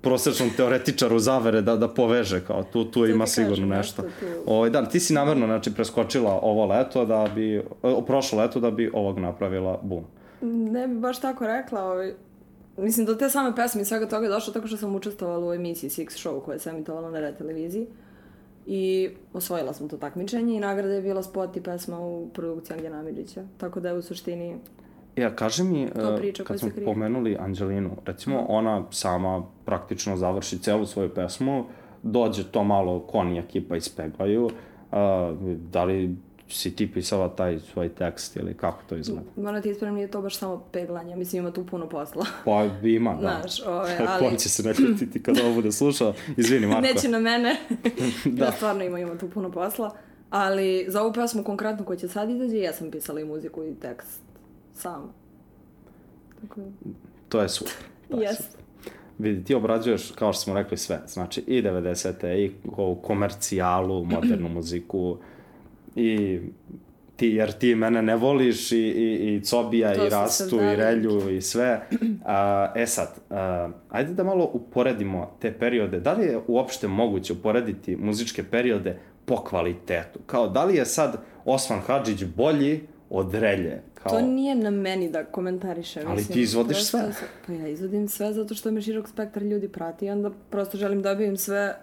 prosečnom 0.03 0.51
teoretičaru 0.57 1.19
zavere 1.19 1.63
da, 1.63 1.77
da 1.77 1.89
poveže, 1.89 2.41
kao 2.47 2.65
tu, 2.73 2.85
tu 2.85 3.07
ima 3.07 3.27
sigurno 3.27 3.67
nešto. 3.67 4.03
nešto 4.03 4.17
tu. 4.21 4.27
Ovaj, 4.47 4.71
da, 4.71 4.87
ti 4.89 5.01
si 5.01 5.15
namerno, 5.15 5.47
znači, 5.47 5.75
preskočila 5.75 6.41
ovo 6.43 6.67
leto 6.67 7.05
da 7.05 7.29
bi, 7.35 7.63
o, 7.83 8.03
prošlo 8.03 8.39
leto 8.39 8.61
da 8.61 8.71
bi 8.71 8.91
ovog 8.95 9.19
napravila 9.19 9.79
bum. 9.83 10.05
Ne 10.71 10.89
bi 10.89 10.95
baš 10.95 11.21
tako 11.21 11.47
rekla, 11.47 11.85
ovaj, 11.85 12.15
Mislim, 12.77 13.07
do 13.07 13.15
te 13.15 13.29
same 13.31 13.57
pesme 13.57 13.83
i 13.83 13.85
svega 13.85 14.09
toga 14.09 14.27
je 14.27 14.31
došlo 14.31 14.53
tako 14.53 14.67
što 14.67 14.77
sam 14.77 14.95
učestvovala 14.95 15.49
u 15.49 15.55
emisiji 15.55 15.91
Six 15.91 16.07
Show 16.07 16.41
koja 16.45 16.59
se 16.59 16.71
emitovala 16.71 17.11
na 17.11 17.21
red 17.21 17.37
televiziji. 17.37 17.87
I 18.67 19.11
osvojila 19.33 19.73
sam 19.73 19.89
to 19.89 19.97
takmičenje 19.97 20.57
i 20.57 20.61
nagrada 20.61 20.95
je 20.95 21.03
bila 21.03 21.23
spot 21.23 21.57
i 21.57 21.63
pesma 21.63 22.01
u 22.01 22.29
produkciji 22.29 22.77
Angela 22.77 22.99
Amidžića. 22.99 23.45
Tako 23.59 23.81
da 23.81 23.89
je 23.89 23.99
u 23.99 24.03
suštini 24.03 24.57
Ja, 25.17 25.37
kaži 25.37 25.65
mi, 25.65 25.91
To 25.91 26.15
e, 26.15 26.17
priča 26.17 26.45
kad 26.45 26.59
smo 26.61 26.71
krije. 26.71 26.85
pomenuli 26.85 27.37
Anđelinu, 27.41 27.91
recimo 28.07 28.47
ona 28.49 28.85
sama 28.91 29.43
praktično 29.65 30.17
završi 30.17 30.59
celu 30.59 30.87
svoju 30.87 31.15
pesmu, 31.15 31.65
dođe 32.03 32.45
to 32.45 32.65
malo 32.65 33.01
Koni 33.01 33.39
ekipa 33.39 33.77
ispeglaju, 33.77 34.51
a, 34.93 35.35
da 35.73 35.85
li 35.85 36.17
si 36.49 36.77
ti 36.77 36.93
pisala 36.93 37.29
taj 37.29 37.59
svoj 37.61 37.89
tekst 37.89 38.37
ili 38.37 38.55
kako 38.55 38.83
to 38.89 38.97
izgleda? 38.97 39.23
Moram 39.37 39.63
ti 39.63 39.71
ispravim, 39.71 39.95
nije 39.95 40.09
to 40.11 40.23
baš 40.23 40.37
samo 40.37 40.65
peglanje, 40.73 41.17
mislim 41.17 41.43
ima 41.43 41.51
tu 41.53 41.67
puno 41.67 41.89
posla. 41.89 42.27
Pa 42.45 42.69
ima, 42.83 43.15
da. 43.15 43.19
Znaš, 43.21 43.67
ovaj, 43.67 43.97
ali- 44.09 44.19
Kon 44.21 44.37
će 44.37 44.49
se 44.49 44.63
nekretiti 44.63 45.23
kada 45.23 45.41
ovo 45.45 45.55
bude 45.55 45.73
slušao. 45.73 46.13
Izvini, 46.37 46.67
Marko. 46.67 46.81
Neće 46.83 47.09
na 47.09 47.19
mene. 47.21 47.57
Da. 48.25 48.45
da. 48.47 48.53
stvarno 48.53 48.85
ima, 48.85 48.99
ima 48.99 49.19
tu 49.19 49.31
puno 49.31 49.51
posla. 49.51 49.95
Ali 50.31 50.85
za 50.89 51.03
ovu 51.03 51.13
pesmu 51.13 51.45
konkretno 51.45 51.85
koja 51.85 51.97
će 51.97 52.09
sad 52.09 52.31
izađe, 52.31 52.59
ja 52.59 52.73
sam 52.73 52.91
pisala 52.91 53.21
i 53.21 53.25
muziku 53.25 53.65
i 53.65 53.75
tekst 53.75 54.21
sama. 54.75 55.13
Tako 56.41 56.61
da, 56.61 56.67
To 57.29 57.41
je 57.41 57.49
super. 57.49 57.75
To 58.11 58.23
je 58.23 58.35
super. 58.35 58.63
vidi, 59.19 59.45
ti 59.45 59.55
obrađuješ, 59.55 60.11
kao 60.11 60.33
što 60.33 60.43
smo 60.43 60.55
rekli, 60.55 60.77
sve. 60.77 61.01
Znači, 61.07 61.41
i 61.47 61.63
90. 61.63 62.37
i 62.37 62.53
ovu 62.77 62.95
komercijalu, 62.95 64.05
modernu 64.05 64.49
muziku, 64.57 65.19
i 65.97 66.41
ti, 67.17 67.29
jer 67.29 67.53
ti 67.53 67.75
mene 67.75 68.03
ne 68.03 68.17
voliš 68.17 68.73
i, 68.73 68.79
i, 68.79 69.35
i 69.35 69.41
Cobija 69.45 69.95
To 69.95 70.07
i 70.07 70.11
Rastu 70.11 70.57
i 70.57 70.77
Relju 70.77 71.31
i 71.31 71.41
sve. 71.51 71.81
A, 72.25 72.73
e 72.77 72.87
sad, 72.87 73.09
a, 73.31 73.71
ajde 73.91 74.15
da 74.15 74.25
malo 74.25 74.51
uporedimo 74.53 75.37
te 75.41 75.53
periode. 75.53 76.01
Da 76.01 76.13
li 76.13 76.25
je 76.25 76.41
uopšte 76.47 76.89
moguće 76.89 77.33
uporediti 77.33 77.97
muzičke 77.97 78.43
periode 78.43 78.99
po 79.25 79.37
kvalitetu? 79.37 80.19
Kao, 80.27 80.49
da 80.49 80.65
li 80.65 80.77
je 80.77 80.85
sad 80.85 81.21
Osman 81.45 81.81
Hadžić 81.81 82.25
bolji 82.37 82.81
od 83.15 83.35
Relje? 83.35 83.83
Kao, 83.95 84.13
To 84.13 84.21
nije 84.21 84.55
na 84.55 84.71
meni 84.71 85.11
da 85.11 85.25
komentarišem. 85.25 86.03
Ali 86.07 86.17
mislim, 86.17 86.35
ti 86.35 86.43
izvodiš 86.43 86.77
prosto 86.77 86.99
sve. 86.99 87.29
Pa 87.47 87.53
ja 87.53 87.69
izvodim 87.69 88.09
sve 88.09 88.33
zato 88.33 88.55
što 88.55 88.71
me 88.71 88.83
širok 88.83 89.09
spektar 89.09 89.43
ljudi 89.43 89.69
prati 89.69 90.07
i 90.07 90.11
onda 90.11 90.31
prosto 90.51 90.79
želim 90.79 91.03
da 91.03 91.13
dobijem 91.15 91.37
sve 91.37 91.77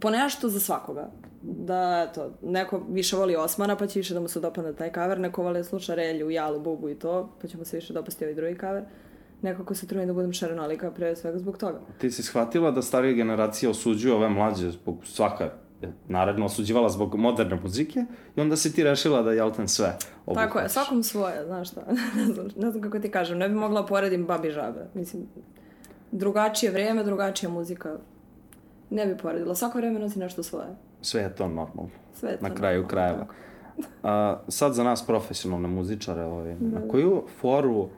po 0.00 0.10
nešto 0.10 0.48
za 0.48 0.60
svakoga. 0.60 1.10
Da, 1.42 2.06
eto, 2.10 2.30
neko 2.42 2.82
više 2.90 3.16
voli 3.16 3.36
Osmana, 3.36 3.76
pa 3.76 3.86
će 3.86 3.98
više 3.98 4.14
da 4.14 4.20
mu 4.20 4.28
se 4.28 4.40
dopadne 4.40 4.72
taj 4.72 4.92
kaver, 4.92 5.20
neko 5.20 5.42
voli 5.42 5.58
da 5.58 5.64
sluša 5.64 5.94
Relju, 5.94 6.30
Jalu, 6.30 6.60
Bubu 6.60 6.88
i 6.88 6.94
to, 6.94 7.32
pa 7.42 7.48
će 7.48 7.58
mu 7.58 7.64
se 7.64 7.76
više 7.76 7.92
dopasti 7.92 8.24
ovaj 8.24 8.34
drugi 8.34 8.54
kaver. 8.54 8.84
Neko 9.42 9.64
ko 9.64 9.74
se 9.74 9.86
trudi 9.86 10.06
da 10.06 10.12
budem 10.12 10.32
šarenolika 10.32 10.90
pre 10.90 11.16
svega 11.16 11.38
zbog 11.38 11.58
toga. 11.58 11.80
Ti 11.98 12.10
si 12.10 12.22
shvatila 12.22 12.70
da 12.70 12.82
starija 12.82 13.12
generacija 13.12 13.70
osuđuje 13.70 14.14
ove 14.14 14.28
mlađe 14.28 14.70
zbog 14.70 14.96
svaka 15.04 15.50
je 15.82 15.92
naredno 16.08 16.46
osuđivala 16.46 16.88
zbog 16.88 17.14
moderne 17.14 17.60
muzike 17.62 18.04
i 18.36 18.40
onda 18.40 18.56
si 18.56 18.72
ti 18.72 18.84
rešila 18.84 19.22
da 19.22 19.32
jelten 19.32 19.68
sve 19.68 19.96
obuhvatiš. 20.26 20.48
Tako 20.48 20.58
je, 20.58 20.68
svakom 20.68 21.02
svoje, 21.02 21.44
znaš 21.44 21.70
šta. 21.70 21.80
ne, 22.16 22.24
znam, 22.24 22.48
ne 22.56 22.70
znam 22.70 22.82
kako 22.82 22.98
ti 22.98 23.10
kažem, 23.10 23.38
ne 23.38 23.48
bi 23.48 23.54
mogla 23.54 23.86
poredim 23.86 24.26
babi 24.26 24.50
žabe. 24.50 24.86
Mislim, 24.94 25.22
drugačije 26.12 26.72
vreme, 26.72 27.04
drugačija 27.04 27.50
muzika. 27.50 27.96
Ne 28.90 29.06
bi 29.06 29.16
poredila. 29.16 29.54
Svako 29.54 29.78
vreme 29.78 29.98
nosi 29.98 30.18
nešto 30.18 30.42
svoje. 30.42 30.68
Sve 31.02 31.22
je 31.22 31.34
to 31.34 31.48
normalno. 31.48 31.90
Sve 32.14 32.30
je 32.30 32.38
to 32.38 32.48
Na 32.48 32.54
kraju 32.54 32.82
normalno, 32.82 32.88
krajeva. 32.88 33.18
tako. 33.18 33.34
A, 34.02 34.40
sad 34.48 34.74
za 34.74 34.84
nas 34.84 35.06
profesionalne 35.06 35.68
muzičare, 35.68 36.24
ovaj, 36.24 36.54
na 36.60 36.88
koju 36.88 37.22
foru 37.40 37.88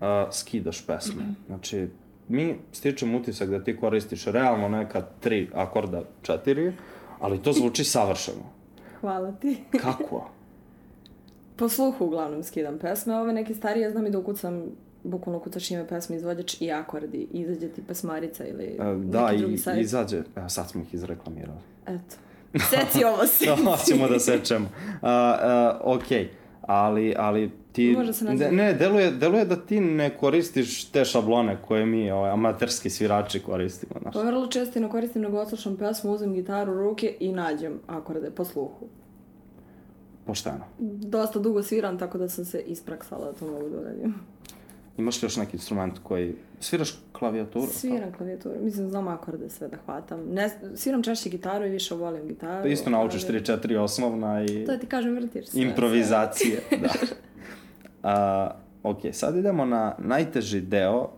a, 0.00 0.26
skidaš 0.32 0.86
pesme? 0.86 1.22
Znači, 1.46 1.88
mi 2.28 2.58
stičemo 2.72 3.18
utisak 3.18 3.50
da 3.50 3.64
ti 3.64 3.76
koristiš 3.76 4.24
realno 4.24 4.68
neka 4.68 5.02
tri 5.20 5.50
akorda, 5.54 6.02
četiri, 6.22 6.72
ali 7.20 7.42
to 7.42 7.52
zvuči 7.52 7.84
savršeno. 7.84 8.42
Hvala 9.00 9.32
ti. 9.32 9.56
Kako? 9.82 10.30
po 11.58 11.68
sluhu 11.68 12.04
uglavnom 12.04 12.42
skidam 12.42 12.78
pesme. 12.78 13.16
Ove 13.16 13.32
neke 13.32 13.54
starije 13.54 13.90
znam 13.90 14.06
i 14.06 14.10
da 14.10 14.18
ukucam 14.18 14.64
bukvalno 15.04 15.40
kucaš 15.40 15.70
ime 15.70 15.88
pesme, 15.88 16.16
izvođač 16.16 16.60
i 16.60 16.72
akordi. 16.72 17.28
Izađe 17.32 17.68
ti 17.68 17.82
pesmarica 17.88 18.46
ili 18.46 18.76
A, 18.78 18.94
da, 18.94 19.24
neki 19.26 19.36
i, 19.36 19.38
drugi 19.38 19.58
sajt. 19.58 19.80
izađe, 19.80 20.22
evo 20.36 20.48
sad 20.48 20.70
smo 20.70 20.82
ih 20.82 20.94
izreklamirali. 20.94 21.58
Eto. 21.86 22.16
Seci 22.54 23.04
ovo, 23.12 23.26
seci. 23.26 23.46
To 23.64 23.76
ćemo 23.86 24.08
da 24.08 24.18
sečemo. 24.18 24.66
Uh, 24.66 25.02
uh, 25.02 25.96
ok, 25.96 26.28
ali, 26.62 27.14
ali 27.18 27.50
ti... 27.78 27.92
Može 27.96 28.12
se 28.12 28.24
naći. 28.24 28.38
ne, 28.38 28.52
ne, 28.52 28.72
deluje, 28.72 29.10
deluje 29.10 29.44
da 29.44 29.56
ti 29.56 29.80
ne 29.80 30.10
koristiš 30.10 30.84
te 30.84 31.04
šablone 31.04 31.56
koje 31.68 31.86
mi, 31.86 32.10
ovaj, 32.10 32.30
amaterski 32.30 32.90
svirači 32.90 33.40
koristimo. 33.40 33.92
Znaš. 34.02 34.14
Pa 34.14 34.22
vrlo 34.22 34.46
često 34.46 34.78
i 34.78 34.82
ne 34.82 34.88
koristim 34.88 35.22
nego 35.22 35.38
odslušam 35.38 35.76
pesmu, 35.76 36.12
uzem 36.12 36.34
gitaru 36.34 36.72
u 36.72 36.78
ruke 36.78 37.16
i 37.20 37.32
nađem 37.32 37.80
akorde 37.86 38.30
po 38.30 38.44
sluhu. 38.44 38.86
Pošteno. 40.26 40.64
Dosta 40.78 41.38
dugo 41.38 41.62
sviram, 41.62 41.98
tako 41.98 42.18
da 42.18 42.28
sam 42.28 42.44
se 42.44 42.62
ispraksala 42.66 43.24
da 43.24 43.32
to 43.32 43.46
mogu 43.46 43.68
da 43.68 43.78
uradim. 43.78 44.14
Imaš 44.98 45.22
li 45.22 45.26
još 45.26 45.36
neki 45.36 45.56
instrument 45.56 45.98
koji... 46.02 46.34
Sviraš 46.60 46.98
klavijaturu? 47.12 47.66
Sviram 47.66 48.12
klavijaturu, 48.12 48.54
mislim 48.60 48.90
znam 48.90 49.08
akorde 49.08 49.50
sve 49.50 49.68
da 49.68 49.76
hvatam. 49.86 50.20
Ne, 50.30 50.50
sviram 50.74 51.02
češće 51.02 51.30
gitaru 51.30 51.66
i 51.66 51.70
više 51.70 51.94
volim 51.94 52.28
gitaru. 52.28 52.62
Pa 52.62 52.68
isto 52.68 52.90
naučiš 52.90 53.24
ali- 53.28 53.40
3-4 53.40 53.76
osnovna 53.78 54.44
i 54.44 54.64
To 54.66 54.76
ti 54.76 54.86
kažem, 54.86 55.14
vrtiš 55.14 55.46
sve. 55.46 55.62
improvizacije. 55.62 56.60
da. 56.70 56.88
A, 58.10 58.50
ok, 58.82 58.98
sad 59.12 59.36
idemo 59.36 59.64
na 59.64 59.94
najteži 59.98 60.60
deo. 60.60 61.08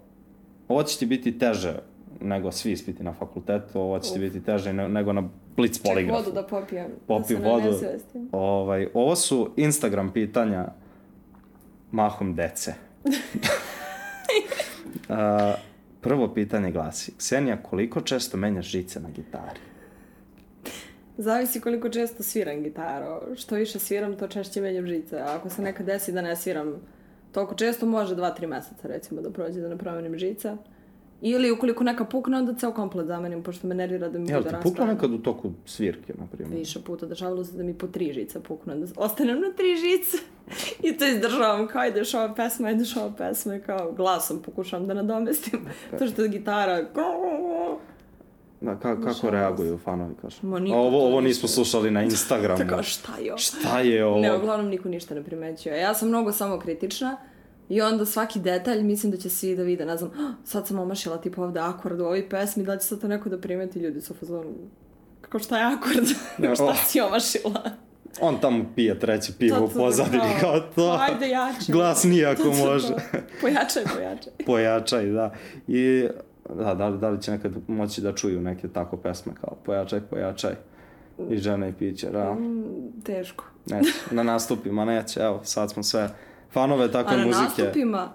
Ovo 0.68 0.82
će 0.82 0.98
ti 0.98 1.06
biti 1.06 1.38
teže 1.38 1.78
nego 2.20 2.52
svi 2.52 2.72
ispiti 2.72 3.02
na 3.02 3.12
fakultetu, 3.12 3.80
ovo 3.80 3.98
će 3.98 4.12
ti 4.12 4.18
biti 4.18 4.42
teže 4.42 4.72
ne- 4.72 4.88
nego 4.88 5.12
na 5.12 5.22
blic 5.56 5.74
sve. 5.74 5.84
Ček 5.84 5.92
poligrafu. 5.92 6.18
vodu 6.18 6.32
da 6.32 6.42
popijem. 6.44 6.86
Popi 7.06 7.34
da 7.34 7.40
se 7.40 7.48
vodu. 7.48 7.70
Ne. 8.14 8.20
Ovaj, 8.32 8.88
ovo 8.94 9.16
su 9.16 9.50
Instagram 9.56 10.12
pitanja 10.12 10.68
mahom 11.92 12.34
dece. 12.34 12.74
A, 15.08 15.54
prvo 16.00 16.28
pitanje 16.28 16.70
glasi, 16.70 17.12
Ksenija, 17.12 17.62
koliko 17.62 18.00
često 18.00 18.36
menjaš 18.36 18.66
žice 18.66 19.00
na 19.00 19.08
gitari? 19.10 19.60
Zavisi 21.22 21.60
koliko 21.60 21.88
često 21.88 22.22
sviram 22.22 22.62
gitaru. 22.62 23.36
Što 23.36 23.54
više 23.54 23.78
sviram, 23.78 24.16
to 24.16 24.28
češće 24.28 24.60
menjam 24.60 24.86
žice. 24.86 25.18
A 25.18 25.34
ako 25.36 25.50
se 25.50 25.62
nekad 25.62 25.86
desi 25.86 26.12
da 26.12 26.22
ne 26.22 26.36
sviram 26.36 26.74
toliko 27.32 27.54
često, 27.54 27.86
može 27.86 28.16
2-3 28.16 28.46
meseca 28.46 28.88
recimo 28.88 29.20
da 29.20 29.30
prođe 29.30 29.60
da 29.60 29.68
ne 29.68 29.78
promenim 29.78 30.18
žica. 30.18 30.56
Ili 31.22 31.50
ukoliko 31.50 31.84
neka 31.84 32.04
pukne, 32.04 32.38
onda 32.38 32.54
ceo 32.54 32.72
komplet 32.72 33.06
zamenim, 33.06 33.42
pošto 33.42 33.66
me 33.66 33.74
nervira 33.74 34.08
da 34.08 34.18
mi 34.18 34.28
Jel 34.28 34.40
bude 34.42 34.50
ti 34.50 34.56
pukla 34.62 34.70
raspravljeno. 34.70 34.94
nekad 34.94 35.12
u 35.12 35.18
toku 35.18 35.50
svirke, 35.66 36.14
na 36.18 36.26
primjer? 36.32 36.58
Više 36.58 36.80
puta 36.80 37.06
dešavalo 37.06 37.44
se 37.44 37.56
da 37.56 37.62
mi 37.62 37.74
po 37.74 37.86
tri 37.86 38.12
žice 38.12 38.40
puknu, 38.42 38.74
da 38.76 38.86
ostanem 38.96 39.40
na 39.40 39.52
tri 39.56 39.76
žice 39.76 40.16
i 40.88 40.98
to 40.98 41.06
izdržavam 41.06 41.66
kao 41.66 41.86
ideš 41.86 42.14
ova 42.14 42.34
pesma, 42.34 42.70
ideš 42.70 42.96
ova 42.96 43.12
pesma 43.18 43.58
kao 43.58 43.92
glasom 43.92 44.42
pokušavam 44.42 44.86
da 44.86 44.94
nadomestim. 44.94 45.60
to 45.98 46.06
što 46.06 46.22
je 46.22 46.28
gitara 46.28 46.84
Da, 48.60 48.72
ka, 48.72 48.78
kako 48.80 48.96
Nažalost. 48.98 49.24
reaguju 49.24 49.78
fanovi, 49.78 50.14
kažu? 50.14 50.36
Ma 50.42 50.58
niko 50.58 50.76
ovo, 50.76 50.98
ovo 50.98 51.20
ništa. 51.20 51.28
nismo 51.28 51.48
slušali 51.48 51.90
na 51.90 52.02
Instagramu. 52.10 52.58
tako 52.60 52.82
šta 52.82 53.12
je 53.16 53.30
ovo? 53.32 53.38
Šta 53.38 53.80
je 53.80 54.04
ovo? 54.04 54.20
Ne, 54.20 54.36
uglavnom 54.36 54.68
niko 54.68 54.88
ništa 54.88 55.14
ne 55.14 55.22
primećuje. 55.24 55.78
Ja 55.78 55.94
sam 55.94 56.08
mnogo 56.08 56.32
samokritična 56.32 57.16
i 57.68 57.80
onda 57.80 58.06
svaki 58.06 58.38
detalj 58.38 58.82
mislim 58.82 59.12
da 59.12 59.18
će 59.18 59.30
svi 59.30 59.56
da 59.56 59.62
vide, 59.62 59.84
ne 59.84 59.96
znam, 59.96 60.10
"Ah, 60.10 60.34
sad 60.44 60.66
sam 60.66 60.78
omašila 60.78 61.18
tipa 61.18 61.42
ovde 61.42 61.60
akord 61.60 62.00
u 62.00 62.04
ovoj 62.04 62.28
pesmi, 62.28 62.64
da 62.64 62.72
li 62.72 62.80
će 62.80 62.86
sad 62.86 63.00
to 63.00 63.08
neko 63.08 63.28
da 63.28 63.38
primeti 63.38 63.78
ljudi 63.78 64.00
su 64.00 64.14
fazonu. 64.14 64.50
Kako 65.20 65.38
šta 65.38 65.58
je 65.58 65.64
akord? 65.66 66.06
Ne, 66.38 66.54
šta 66.54 66.64
oh. 66.64 66.84
si 66.86 67.00
omašila? 67.00 67.70
On 68.20 68.40
tamo 68.40 68.64
pije 68.76 68.98
treće 68.98 69.32
pivo 69.38 69.64
u 69.64 69.68
pozadini, 69.70 70.22
kao, 70.40 70.50
kao 70.52 70.60
to. 70.60 70.98
Ajde, 71.00 71.28
jače. 71.28 71.72
Glasnije 71.72 72.26
ako 72.26 72.42
To, 72.42 72.50
to, 72.50 72.56
to. 72.56 72.64
može. 72.64 72.94
Pojačaj, 73.40 73.82
pojačaj. 73.96 74.32
Pojačaj, 74.46 75.06
da. 75.06 75.34
I 75.68 76.08
da, 76.54 76.74
da, 76.74 76.88
li, 76.88 76.98
da 76.98 77.08
li 77.08 77.22
će 77.22 77.30
nekad 77.30 77.52
moći 77.68 78.00
da 78.00 78.14
čuju 78.14 78.40
neke 78.40 78.68
tako 78.68 78.96
pesme 78.96 79.32
kao 79.40 79.54
pojačaj, 79.64 80.00
pojačaj 80.00 80.54
i 81.30 81.36
žena 81.36 81.68
i 81.68 81.72
piće, 81.72 82.10
da. 82.10 82.34
Mm, 82.34 82.64
teško. 83.04 83.44
Neće, 83.66 83.92
na 84.10 84.22
nastupima 84.22 84.84
neće, 84.84 85.20
evo, 85.20 85.40
sad 85.44 85.70
smo 85.70 85.82
sve 85.82 86.08
fanove 86.52 86.92
takve 86.92 87.14
A 87.14 87.16
na 87.16 87.26
muzike. 87.26 87.44
nastupima, 87.62 88.08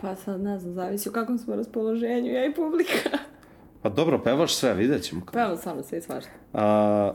pa 0.00 0.14
sad 0.16 0.40
ne 0.40 0.58
znam, 0.58 0.74
zavisi 0.74 1.08
u 1.08 1.12
kakvom 1.12 1.38
smo 1.38 1.56
raspoloženju, 1.56 2.32
ja 2.32 2.46
i 2.46 2.54
publika. 2.54 3.18
Pa 3.82 3.88
dobro, 3.88 4.18
pevaš 4.18 4.54
sve, 4.54 4.74
vidjet 4.74 5.02
ćemo. 5.02 5.20
Pevam 5.32 5.56
stvarno 5.56 5.82
sve 5.82 5.98
i 5.98 6.00
svašta. 6.00 6.30
A, 6.52 7.12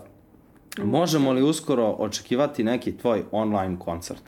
možemo 0.78 1.32
li 1.32 1.42
uskoro 1.44 1.96
očekivati 2.00 2.64
neki 2.64 2.98
tvoj 2.98 3.24
online 3.32 3.80
koncert? 3.80 4.24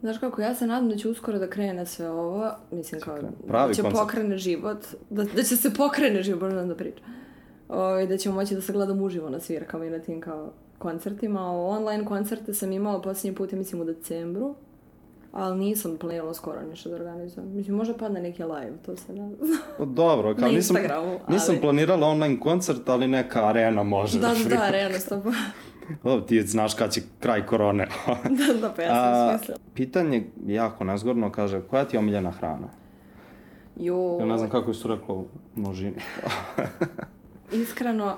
Znaš 0.00 0.18
kako, 0.18 0.42
ja 0.42 0.54
se 0.54 0.66
nadam 0.66 0.88
da 0.88 0.96
će 0.96 1.08
uskoro 1.08 1.38
da 1.38 1.50
krene 1.50 1.86
sve 1.86 2.10
ovo, 2.10 2.50
mislim 2.70 3.00
kao, 3.00 3.18
Pravi 3.46 3.68
da 3.68 3.74
će 3.74 3.82
koncert. 3.82 4.00
pokrene 4.00 4.38
život, 4.38 4.78
da, 5.10 5.24
da 5.24 5.42
će 5.42 5.56
se 5.56 5.74
pokrene 5.74 6.22
život, 6.22 6.42
možda 6.42 6.64
da 6.64 6.74
pričam. 6.74 7.04
O, 7.68 8.06
da 8.06 8.16
ćemo 8.16 8.34
moći 8.34 8.54
da 8.54 8.60
se 8.60 8.72
gledamo 8.72 9.04
uživo 9.04 9.30
na 9.30 9.40
svirkama 9.40 9.86
i 9.86 9.90
na 9.90 9.98
tim 9.98 10.20
kao 10.20 10.52
koncertima. 10.78 11.40
O, 11.42 11.66
online 11.66 12.04
koncerte 12.04 12.54
sam 12.54 12.72
imala 12.72 13.02
posljednji 13.02 13.36
put, 13.36 13.52
mislim 13.52 13.80
u 13.80 13.84
decembru, 13.84 14.54
ali 15.32 15.58
nisam 15.58 15.96
planirala 15.96 16.34
skoro 16.34 16.62
ništa 16.62 16.88
da 16.88 16.94
organizujem. 16.94 17.52
Mislim, 17.52 17.76
možda 17.76 17.94
padne 17.94 18.20
neki 18.22 18.42
live, 18.44 18.72
to 18.86 18.96
se 18.96 19.12
ne 19.12 19.28
znam. 19.36 19.58
Pa 19.78 19.84
dobro, 19.84 20.34
kao 20.34 20.48
nisam, 20.52 20.76
nisam 21.28 21.54
ali- 21.54 21.60
planirala 21.60 22.06
online 22.06 22.40
koncert, 22.40 22.88
ali 22.88 23.08
neka 23.08 23.46
arena 23.46 23.82
može. 23.82 24.18
da, 24.20 24.28
da, 24.28 24.34
svira. 24.34 24.56
da, 24.56 24.70
realno 24.70 24.98
stopa. 24.98 25.30
O, 26.04 26.20
ti 26.20 26.42
znaš 26.42 26.74
kad 26.74 26.92
će 26.92 27.00
kraj 27.20 27.46
korone. 27.46 27.88
da, 28.38 28.60
da, 28.60 28.72
pa 28.76 28.82
ja 28.82 28.88
sam 28.88 29.28
A, 29.28 29.28
smislila. 29.30 29.58
pitanje 29.74 30.24
jako 30.46 30.84
nezgodno, 30.84 31.32
kaže, 31.32 31.60
koja 31.60 31.84
ti 31.84 31.96
je 31.96 32.00
omiljena 32.00 32.30
hrana? 32.30 32.68
Jo, 33.76 34.16
Ja 34.20 34.26
ne 34.26 34.38
znam 34.38 34.50
kako 34.50 34.72
to 34.72 34.88
reklo 34.88 35.14
u 35.14 35.24
množini. 35.56 35.96
Iskreno, 37.52 38.16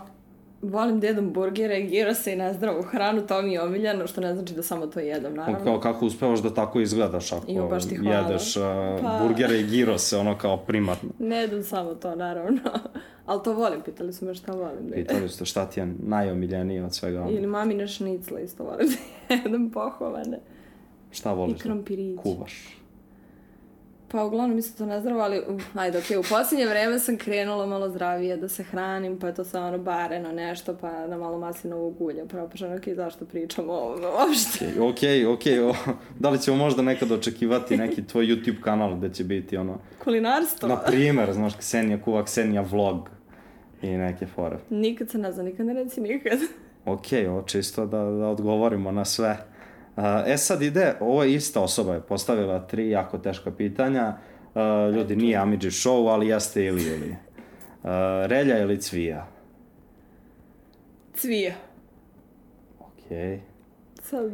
volim 0.62 1.00
da 1.00 1.06
jedem 1.06 1.32
burgere, 1.32 1.82
girose 1.82 2.32
i 2.32 2.36
nezdravu 2.36 2.82
hranu, 2.82 3.26
to 3.26 3.42
mi 3.42 3.52
je 3.52 3.62
omiljeno, 3.62 4.06
što 4.06 4.20
ne 4.20 4.34
znači 4.34 4.54
da 4.54 4.62
samo 4.62 4.86
to 4.86 5.00
jedem, 5.00 5.34
naravno. 5.34 5.64
Kao 5.64 5.80
kako 5.80 6.06
uspevaš 6.06 6.40
da 6.40 6.54
tako 6.54 6.80
izgledaš 6.80 7.32
ako 7.32 7.44
Jo, 7.48 7.68
baš 7.68 7.88
ti 7.88 7.96
hvala. 7.96 8.16
jedeš 8.16 8.56
uh, 8.56 8.62
Pa. 9.02 9.18
burgere 9.22 9.60
i 9.60 9.64
girose, 9.64 10.16
ono 10.16 10.38
kao 10.38 10.56
primarno. 10.56 11.10
Ne 11.18 11.36
jedem 11.36 11.62
samo 11.62 11.94
to, 11.94 12.14
naravno. 12.14 12.60
Ali 13.26 13.40
to 13.44 13.52
volim, 13.52 13.80
pitali 13.82 14.12
su 14.12 14.24
me 14.24 14.34
šta 14.34 14.52
volim 14.52 14.88
da. 14.88 14.94
Pitali 14.94 15.28
ste 15.28 15.44
šta 15.44 15.66
ti 15.66 15.80
je 15.80 15.94
najomiljenije 16.06 16.84
od 16.84 16.94
svega. 16.94 17.26
Ili 17.30 17.46
mamine 17.46 17.86
šnicle 17.86 18.44
isto 18.44 18.64
volim 18.64 18.88
da 19.28 19.34
jedem 19.34 19.70
pohovane. 19.70 20.40
Šta 21.10 21.32
voliš? 21.32 21.56
I 21.56 21.62
krompirići. 21.62 22.16
da 22.16 22.22
Kuvaš. 22.22 22.81
Pa 24.12 24.24
uglavnom 24.24 24.58
isto 24.58 24.78
to 24.78 24.86
nezdravo, 24.86 25.20
ali 25.20 25.42
ajde, 25.74 25.98
okej, 25.98 26.16
u 26.16 26.22
posljednje 26.22 26.66
vreme 26.66 26.98
sam 26.98 27.16
krenula 27.16 27.66
malo 27.66 27.90
zdravije 27.90 28.36
da 28.36 28.48
se 28.48 28.62
hranim, 28.62 29.18
pa 29.18 29.26
je 29.26 29.34
to 29.34 29.44
samo 29.44 29.66
ono 29.66 29.78
bareno 29.78 30.32
nešto, 30.32 30.76
pa 30.80 31.06
na 31.06 31.18
malo 31.18 31.38
maslinovog 31.38 32.00
ulja, 32.00 32.24
propušeno, 32.24 32.76
okej, 32.76 32.94
zašto 32.94 33.24
pričam 33.24 33.70
o 33.70 33.72
ovome 33.72 34.06
uopšte? 34.06 34.80
Ok, 34.80 34.98
ok, 35.34 35.42
o, 35.62 35.92
da 36.18 36.30
li 36.30 36.38
ćemo 36.38 36.56
možda 36.56 36.82
nekad 36.82 37.12
očekivati 37.12 37.76
neki 37.76 38.06
tvoj 38.06 38.26
YouTube 38.26 38.60
kanal 38.60 38.96
gde 38.96 39.14
će 39.14 39.24
biti 39.24 39.56
ono, 39.56 39.78
Kulinarstvo? 40.04 40.68
na 40.68 40.76
primer, 40.76 41.32
znaš, 41.32 41.56
Ksenija 41.56 42.02
kuva, 42.02 42.24
Ksenija 42.24 42.60
vlog 42.60 43.10
i 43.82 43.86
neke 43.86 44.26
fore. 44.26 44.58
Nikad 44.70 45.10
se 45.10 45.18
ne 45.18 45.32
zna, 45.32 45.42
nikad 45.42 45.66
ne 45.66 45.72
reci 45.72 46.00
nikad. 46.00 46.38
Ok, 46.86 47.06
ovo 47.28 47.42
čisto 47.42 47.86
da, 47.86 47.98
da 47.98 48.28
odgovorimo 48.28 48.92
na 48.92 49.04
sve. 49.04 49.51
E 50.26 50.36
sad 50.36 50.62
ide, 50.62 50.94
ovo 51.00 51.24
je 51.24 51.34
ista 51.34 51.60
osoba 51.60 51.94
je 51.94 52.00
postavila 52.00 52.66
tri 52.66 52.90
jako 52.90 53.18
teška 53.18 53.50
pitanja. 53.50 54.16
Uh, 54.54 54.94
ljudi, 54.94 55.16
nije 55.16 55.36
Amidži 55.36 55.70
show, 55.70 56.12
ali 56.12 56.28
jeste 56.28 56.64
ili 56.64 56.82
ili. 56.82 57.10
Uh, 57.10 57.90
relja 58.26 58.58
ili 58.58 58.80
cvija? 58.80 59.26
Cvija. 61.14 61.54
Ok. 62.80 63.40
Sad, 64.02 64.30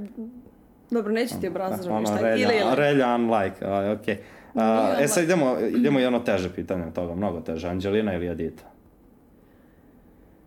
dobro, 0.91 1.12
neću 1.12 1.35
ti 1.41 1.49
obrazlažem 1.49 1.93
Ono, 1.93 2.00
ništa. 2.00 2.21
relja, 2.21 2.45
Ili, 2.45 2.57
ili. 2.57 2.75
relja 2.77 3.15
unlike, 3.15 3.65
a, 3.65 3.97
ok. 4.00 4.07
Uh, 4.55 4.62
Nije 4.62 5.05
e 5.05 5.09
sad 5.09 5.25
idemo, 5.25 5.57
idemo 5.77 5.99
jedno 5.99 6.19
teže 6.19 6.55
pitanje 6.55 6.85
od 6.87 6.93
toga, 6.93 7.15
mnogo 7.15 7.41
teže. 7.41 7.69
Anđelina 7.69 8.15
ili 8.15 8.29
Adita? 8.29 8.65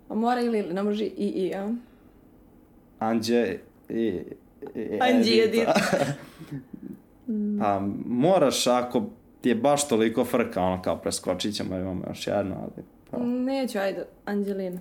A 0.10 0.16
mora 0.16 0.42
ili, 0.42 0.60
ili, 0.60 0.74
ne 0.74 0.84
može 0.84 1.06
i 1.06 1.28
i, 1.28 1.56
a? 1.56 1.74
Anđe 3.00 3.58
i... 3.90 4.20
i 4.76 5.00
Anđi 5.02 5.32
i 5.32 5.40
Edita. 5.40 5.74
pa 7.60 7.82
moraš 8.06 8.68
ako 8.68 9.04
ti 9.42 9.50
je 9.50 9.56
baš 9.56 9.88
toliko 9.88 10.26
frka, 10.26 10.62
ono 10.62 10.82
kao 10.82 10.98
preskočit 10.98 11.56
ćemo, 11.56 11.76
imamo 11.78 12.04
još 12.08 12.28
jedno, 12.28 12.56
ali... 12.62 12.86
Pa, 13.12 13.18
Neću, 13.20 13.80
ajde, 13.80 14.06
Anđelina. 14.26 14.80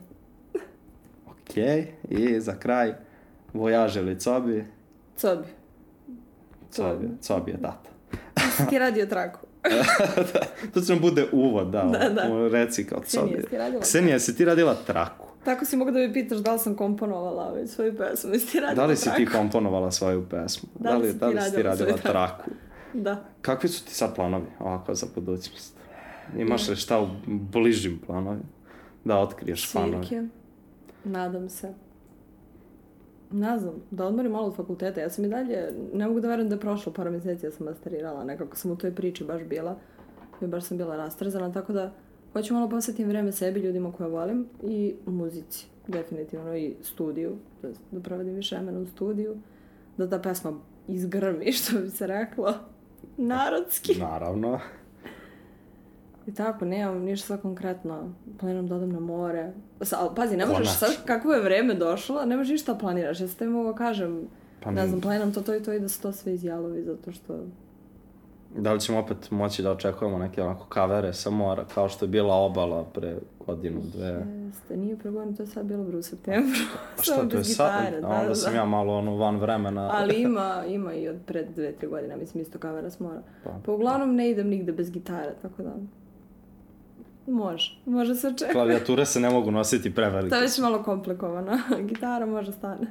ok, 1.31 1.57
i 2.09 2.41
za 2.41 2.55
kraj, 2.55 2.95
Vojaž 3.53 3.97
ili 3.97 4.21
Cobi? 4.21 4.65
Cobi. 5.17 5.49
Cobi, 6.71 7.09
Cobi 7.21 7.51
je 7.51 7.57
tata. 7.63 7.91
Ti 8.71 8.79
radio 8.79 9.07
traku. 9.07 9.47
to 10.75 10.81
će 10.81 10.93
nam 10.93 11.01
bude 11.01 11.27
uvod, 11.33 11.69
da, 11.69 11.83
Da, 11.83 12.09
da. 12.09 12.49
reci 12.49 12.87
kao 12.87 13.01
Ksenija, 13.01 13.41
Cobi. 13.43 13.57
radila 13.57 13.81
Ksenija, 13.83 14.13
jesi 14.13 14.37
ti 14.37 14.45
radila 14.45 14.75
traku? 14.75 15.27
Tako 15.45 15.65
si 15.65 15.77
mogu 15.77 15.91
da 15.91 15.99
mi 15.99 16.13
pitaš 16.13 16.39
da 16.39 16.53
li 16.53 16.59
sam 16.59 16.75
komponovala 16.75 17.53
već 17.53 17.71
svoju 17.71 17.97
pesmu. 17.97 18.33
Jesi 18.33 18.53
ti 18.53 18.61
radila 18.61 18.83
Da 18.83 18.87
li 18.91 18.97
si 18.97 19.11
ti 19.17 19.25
traku? 19.25 19.39
komponovala 19.39 19.91
svoju 19.91 20.27
pesmu? 20.31 20.69
Da 20.79 20.97
li 20.97 21.13
da 21.13 21.29
ti 21.29 21.35
li 21.35 21.43
si 21.43 21.55
ti 21.57 21.63
radila 21.63 21.97
traku? 21.97 22.51
Da. 22.95 23.25
Kakvi 23.41 23.69
su 23.69 23.85
ti 23.85 23.95
sad 23.95 24.15
planovi 24.15 24.47
ovako 24.59 24.95
za 24.95 25.07
budućnost? 25.15 25.77
Imaš 26.37 26.69
li 26.69 26.77
šta 26.77 27.01
u 27.01 27.07
bližim 27.27 28.01
planovima? 28.07 28.45
Da 29.05 29.19
otkriješ 29.19 29.73
fanove? 29.73 30.07
Svirke. 30.07 30.29
Nadam 31.05 31.49
se. 31.49 31.75
Ne 33.33 33.59
znam, 33.59 33.75
da 33.91 34.05
odmorim 34.07 34.33
malo 34.33 34.47
od 34.47 34.57
fakulteta. 34.57 35.01
Ja 35.01 35.11
sam 35.11 35.25
i 35.25 35.29
dalje, 35.29 35.73
ne 35.95 36.07
mogu 36.07 36.21
da 36.21 36.29
verujem 36.29 36.49
da 36.49 36.55
je 36.55 36.61
prošlo 36.61 36.93
par 36.93 37.11
mjeseci, 37.11 37.47
ja 37.47 37.51
sam 37.53 37.67
masterirala, 37.67 38.25
nekako 38.25 38.57
sam 38.57 38.71
u 38.71 38.77
toj 38.77 38.95
priči 38.95 39.25
baš 39.25 39.43
bila. 39.43 39.77
I 40.41 40.47
baš 40.47 40.65
sam 40.65 40.77
bila 40.77 40.97
rastrezana, 40.97 41.53
tako 41.53 41.73
da 41.73 41.93
hoću 42.33 42.55
malo 42.55 42.69
posvetim 42.69 43.09
vreme 43.09 43.33
sebi, 43.33 43.61
ljudima 43.61 43.93
koje 43.93 44.09
volim 44.09 44.47
i 44.63 44.95
muzici, 45.07 45.67
definitivno 45.87 46.57
i 46.57 46.75
studiju, 46.83 47.37
da, 47.63 47.69
da 47.91 48.01
provodim 48.01 48.35
više 48.35 48.57
vremena 48.57 48.81
u 48.81 48.87
studiju, 48.87 49.37
da 49.97 50.11
ta 50.11 50.19
pesma 50.19 50.53
izgrmi, 50.89 51.53
što 51.59 51.79
bi 51.79 51.91
se 51.91 52.07
reklo, 52.07 52.55
narodski. 53.17 53.95
Naravno. 53.99 54.61
I 56.27 56.35
tako, 56.35 56.65
nemam 56.65 57.03
ništa 57.03 57.37
konkretno. 57.37 58.15
Planiram 58.39 58.67
da 58.67 58.77
odem 58.77 58.93
na 58.93 59.01
more. 59.01 59.53
Sa, 59.83 59.97
ali 60.01 60.11
pazi, 60.17 60.37
ne 60.37 60.47
možeš 60.47 60.79
Konačno. 60.79 60.89
sad, 60.89 61.07
kako 61.07 61.33
je 61.33 61.41
vreme 61.41 61.75
došlo, 61.75 62.25
ne 62.25 62.37
možeš 62.37 62.51
ništa 62.51 62.73
da 62.73 62.79
planiraš. 62.79 63.21
Ja 63.21 63.29
sam 63.29 63.39
tebi 63.39 63.51
mogu 63.51 63.75
kažem, 63.75 64.29
Pa 64.63 64.71
ne 64.71 64.87
znam, 64.87 65.01
planiram 65.01 65.33
to, 65.33 65.41
to 65.41 65.55
i 65.55 65.63
to 65.63 65.73
i 65.73 65.81
da 65.81 65.89
se 65.89 66.01
to 66.01 66.13
sve 66.13 66.35
izjalovi, 66.35 66.83
zato 66.83 67.13
što... 67.13 67.39
Da 68.57 68.73
li 68.73 68.81
ćemo 68.81 68.99
opet 68.99 69.31
moći 69.31 69.63
da 69.63 69.71
očekujemo 69.71 70.19
neke 70.19 70.43
onako 70.43 70.67
kavere 70.67 71.13
sa 71.13 71.31
mora, 71.31 71.65
kao 71.75 71.89
što 71.89 72.05
je 72.05 72.09
bila 72.09 72.35
obala 72.35 72.85
pre 72.85 73.17
godinu, 73.47 73.81
dve? 73.95 74.27
Jeste, 74.47 74.77
nije 74.77 74.97
pregovorim, 74.97 75.37
to 75.37 75.43
je 75.43 75.47
sad 75.47 75.67
bilo 75.67 75.99
u 75.99 76.03
septembru. 76.03 76.59
Pa 76.97 77.03
Samo 77.03 77.19
šta, 77.19 77.29
to 77.29 77.37
je 77.37 77.45
sad? 77.45 77.83
gitare, 77.83 77.97
A 77.97 78.01
da, 78.01 78.09
onda 78.09 78.29
da, 78.29 78.35
sam 78.35 78.53
da. 78.53 78.59
ja 78.59 78.65
malo 78.65 78.99
ono 78.99 79.17
van 79.17 79.37
vremena. 79.37 79.91
Ali 79.93 80.21
ima, 80.23 80.65
ima 80.69 80.95
i 80.95 81.09
od 81.09 81.17
pred 81.27 81.47
dve, 81.55 81.73
tri 81.73 81.89
godine, 81.89 82.17
mislim, 82.17 82.43
isto 82.43 82.59
kamera 82.59 82.91
s 82.91 83.01
mora. 83.01 83.23
Pa. 83.45 83.51
Pa 83.65 83.73
uglavnom 83.73 84.15
ne 84.15 84.31
idem 84.31 84.49
nigde 84.49 84.73
bez 84.73 84.91
gitare, 84.91 85.35
tako 85.43 85.63
da... 85.63 85.73
Može, 87.27 87.81
može 87.87 88.15
se 88.15 88.29
očekati. 88.29 88.53
Klavijature 88.53 89.07
se 89.07 89.21
ne 89.21 89.31
mogu 89.31 89.51
nositi 89.51 89.95
prevelike. 89.95 90.31
To 90.31 90.37
je 90.37 90.43
već 90.43 90.59
malo 90.59 90.83
komplikovano. 90.83 91.59
Gitara 91.89 92.27
može 92.27 92.53
stane. 92.53 92.87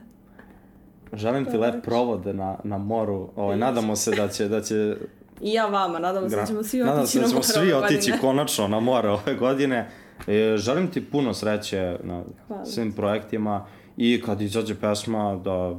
Želim 1.14 1.46
ti 1.46 1.58
lep 1.58 1.74
lakše. 1.74 1.82
provod 1.82 2.36
na, 2.36 2.58
na 2.64 2.78
moru. 2.78 3.30
Ovaj, 3.36 3.58
nadamo 3.58 3.96
se 3.96 4.12
da 4.16 4.28
će, 4.28 4.48
da 4.48 4.62
će 4.62 4.98
I 5.42 5.54
ja 5.54 5.66
vama, 5.66 6.00
nadamo 6.00 6.30
se 6.30 6.36
da 6.36 6.46
ćemo 6.46 6.64
svi 6.64 6.80
Nadam 6.80 7.00
otići 7.00 7.12
se 7.12 7.20
da 7.20 7.28
ćemo 7.28 7.44
svi 7.44 7.74
otići 7.74 8.14
konačno 8.22 8.68
na 8.68 8.80
more 8.80 9.10
ove 9.10 9.36
godine. 9.36 9.90
E, 10.28 10.58
želim 10.58 10.92
ti 10.92 11.06
puno 11.06 11.34
sreće 11.34 11.98
na 12.04 12.24
Hvala 12.48 12.66
svim 12.66 12.92
projektima 12.92 13.66
i 13.98 14.22
kad 14.26 14.42
izađe 14.42 14.76
pesma 14.76 15.42
da 15.44 15.76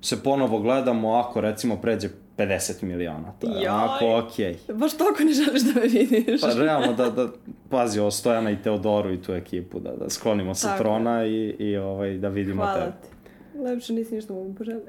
se 0.00 0.22
ponovo 0.22 0.58
gledamo 0.58 1.14
ako 1.14 1.40
recimo 1.40 1.76
pređe 1.76 2.08
50 2.36 2.82
miliona. 2.82 3.32
To 3.40 3.46
je 3.46 3.62
Joj. 3.62 3.68
onako 3.68 4.18
okej. 4.18 4.56
Baš 4.74 4.96
toliko 4.96 5.22
ne 5.22 5.32
želiš 5.32 5.62
da 5.62 5.80
me 5.80 5.86
vidiš. 5.86 6.40
Pa 6.40 6.52
realno 6.52 6.92
da, 6.92 7.10
da 7.10 7.28
pazi 7.70 8.00
o 8.00 8.10
Stojana 8.10 8.50
i 8.50 8.62
Teodoru 8.62 9.12
i 9.12 9.22
tu 9.22 9.32
ekipu, 9.32 9.80
da, 9.80 9.90
da 9.96 10.10
sklonimo 10.10 10.54
sa 10.54 10.68
Tako. 10.68 10.82
trona 10.82 11.26
i, 11.26 11.56
i 11.58 11.76
ovaj, 11.76 12.18
da 12.18 12.28
vidimo 12.28 12.62
Hvala 12.62 12.86
te. 12.86 12.92
ti. 13.02 13.58
Lepše 13.58 13.92
nisi 13.92 14.14
ništa 14.14 14.32
mogu 14.32 14.54
poželiti. 14.54 14.86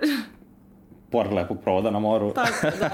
Pored 1.12 1.34
lepog 1.34 1.58
provoda 1.64 1.92
na 1.92 2.00
moru. 2.00 2.32
Tako, 2.32 2.78
da. 2.80 2.90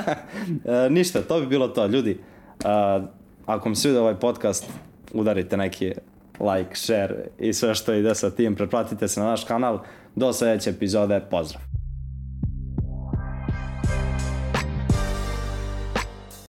E, 0.86 0.90
ništa, 0.90 1.22
to 1.22 1.40
bi 1.40 1.48
bilo 1.48 1.68
to. 1.68 1.86
Ljudi, 1.86 2.20
a, 2.66 3.02
ako 3.46 3.66
vam 3.66 3.76
se 3.76 3.88
vidi 3.88 4.00
ovaj 4.00 4.16
podcast, 4.16 4.70
udarite 5.14 5.58
neki 5.58 5.94
like, 6.40 6.76
share 6.76 7.16
i 7.40 7.54
sve 7.54 7.76
što 7.76 7.94
ide 7.94 8.16
sa 8.16 8.30
tim. 8.30 8.56
Pretplatite 8.56 9.08
se 9.08 9.20
na 9.20 9.26
naš 9.26 9.44
kanal. 9.44 9.80
Do 10.16 10.34
sledeće 10.34 10.70
epizode. 10.70 11.22
Pozdrav! 11.32 11.77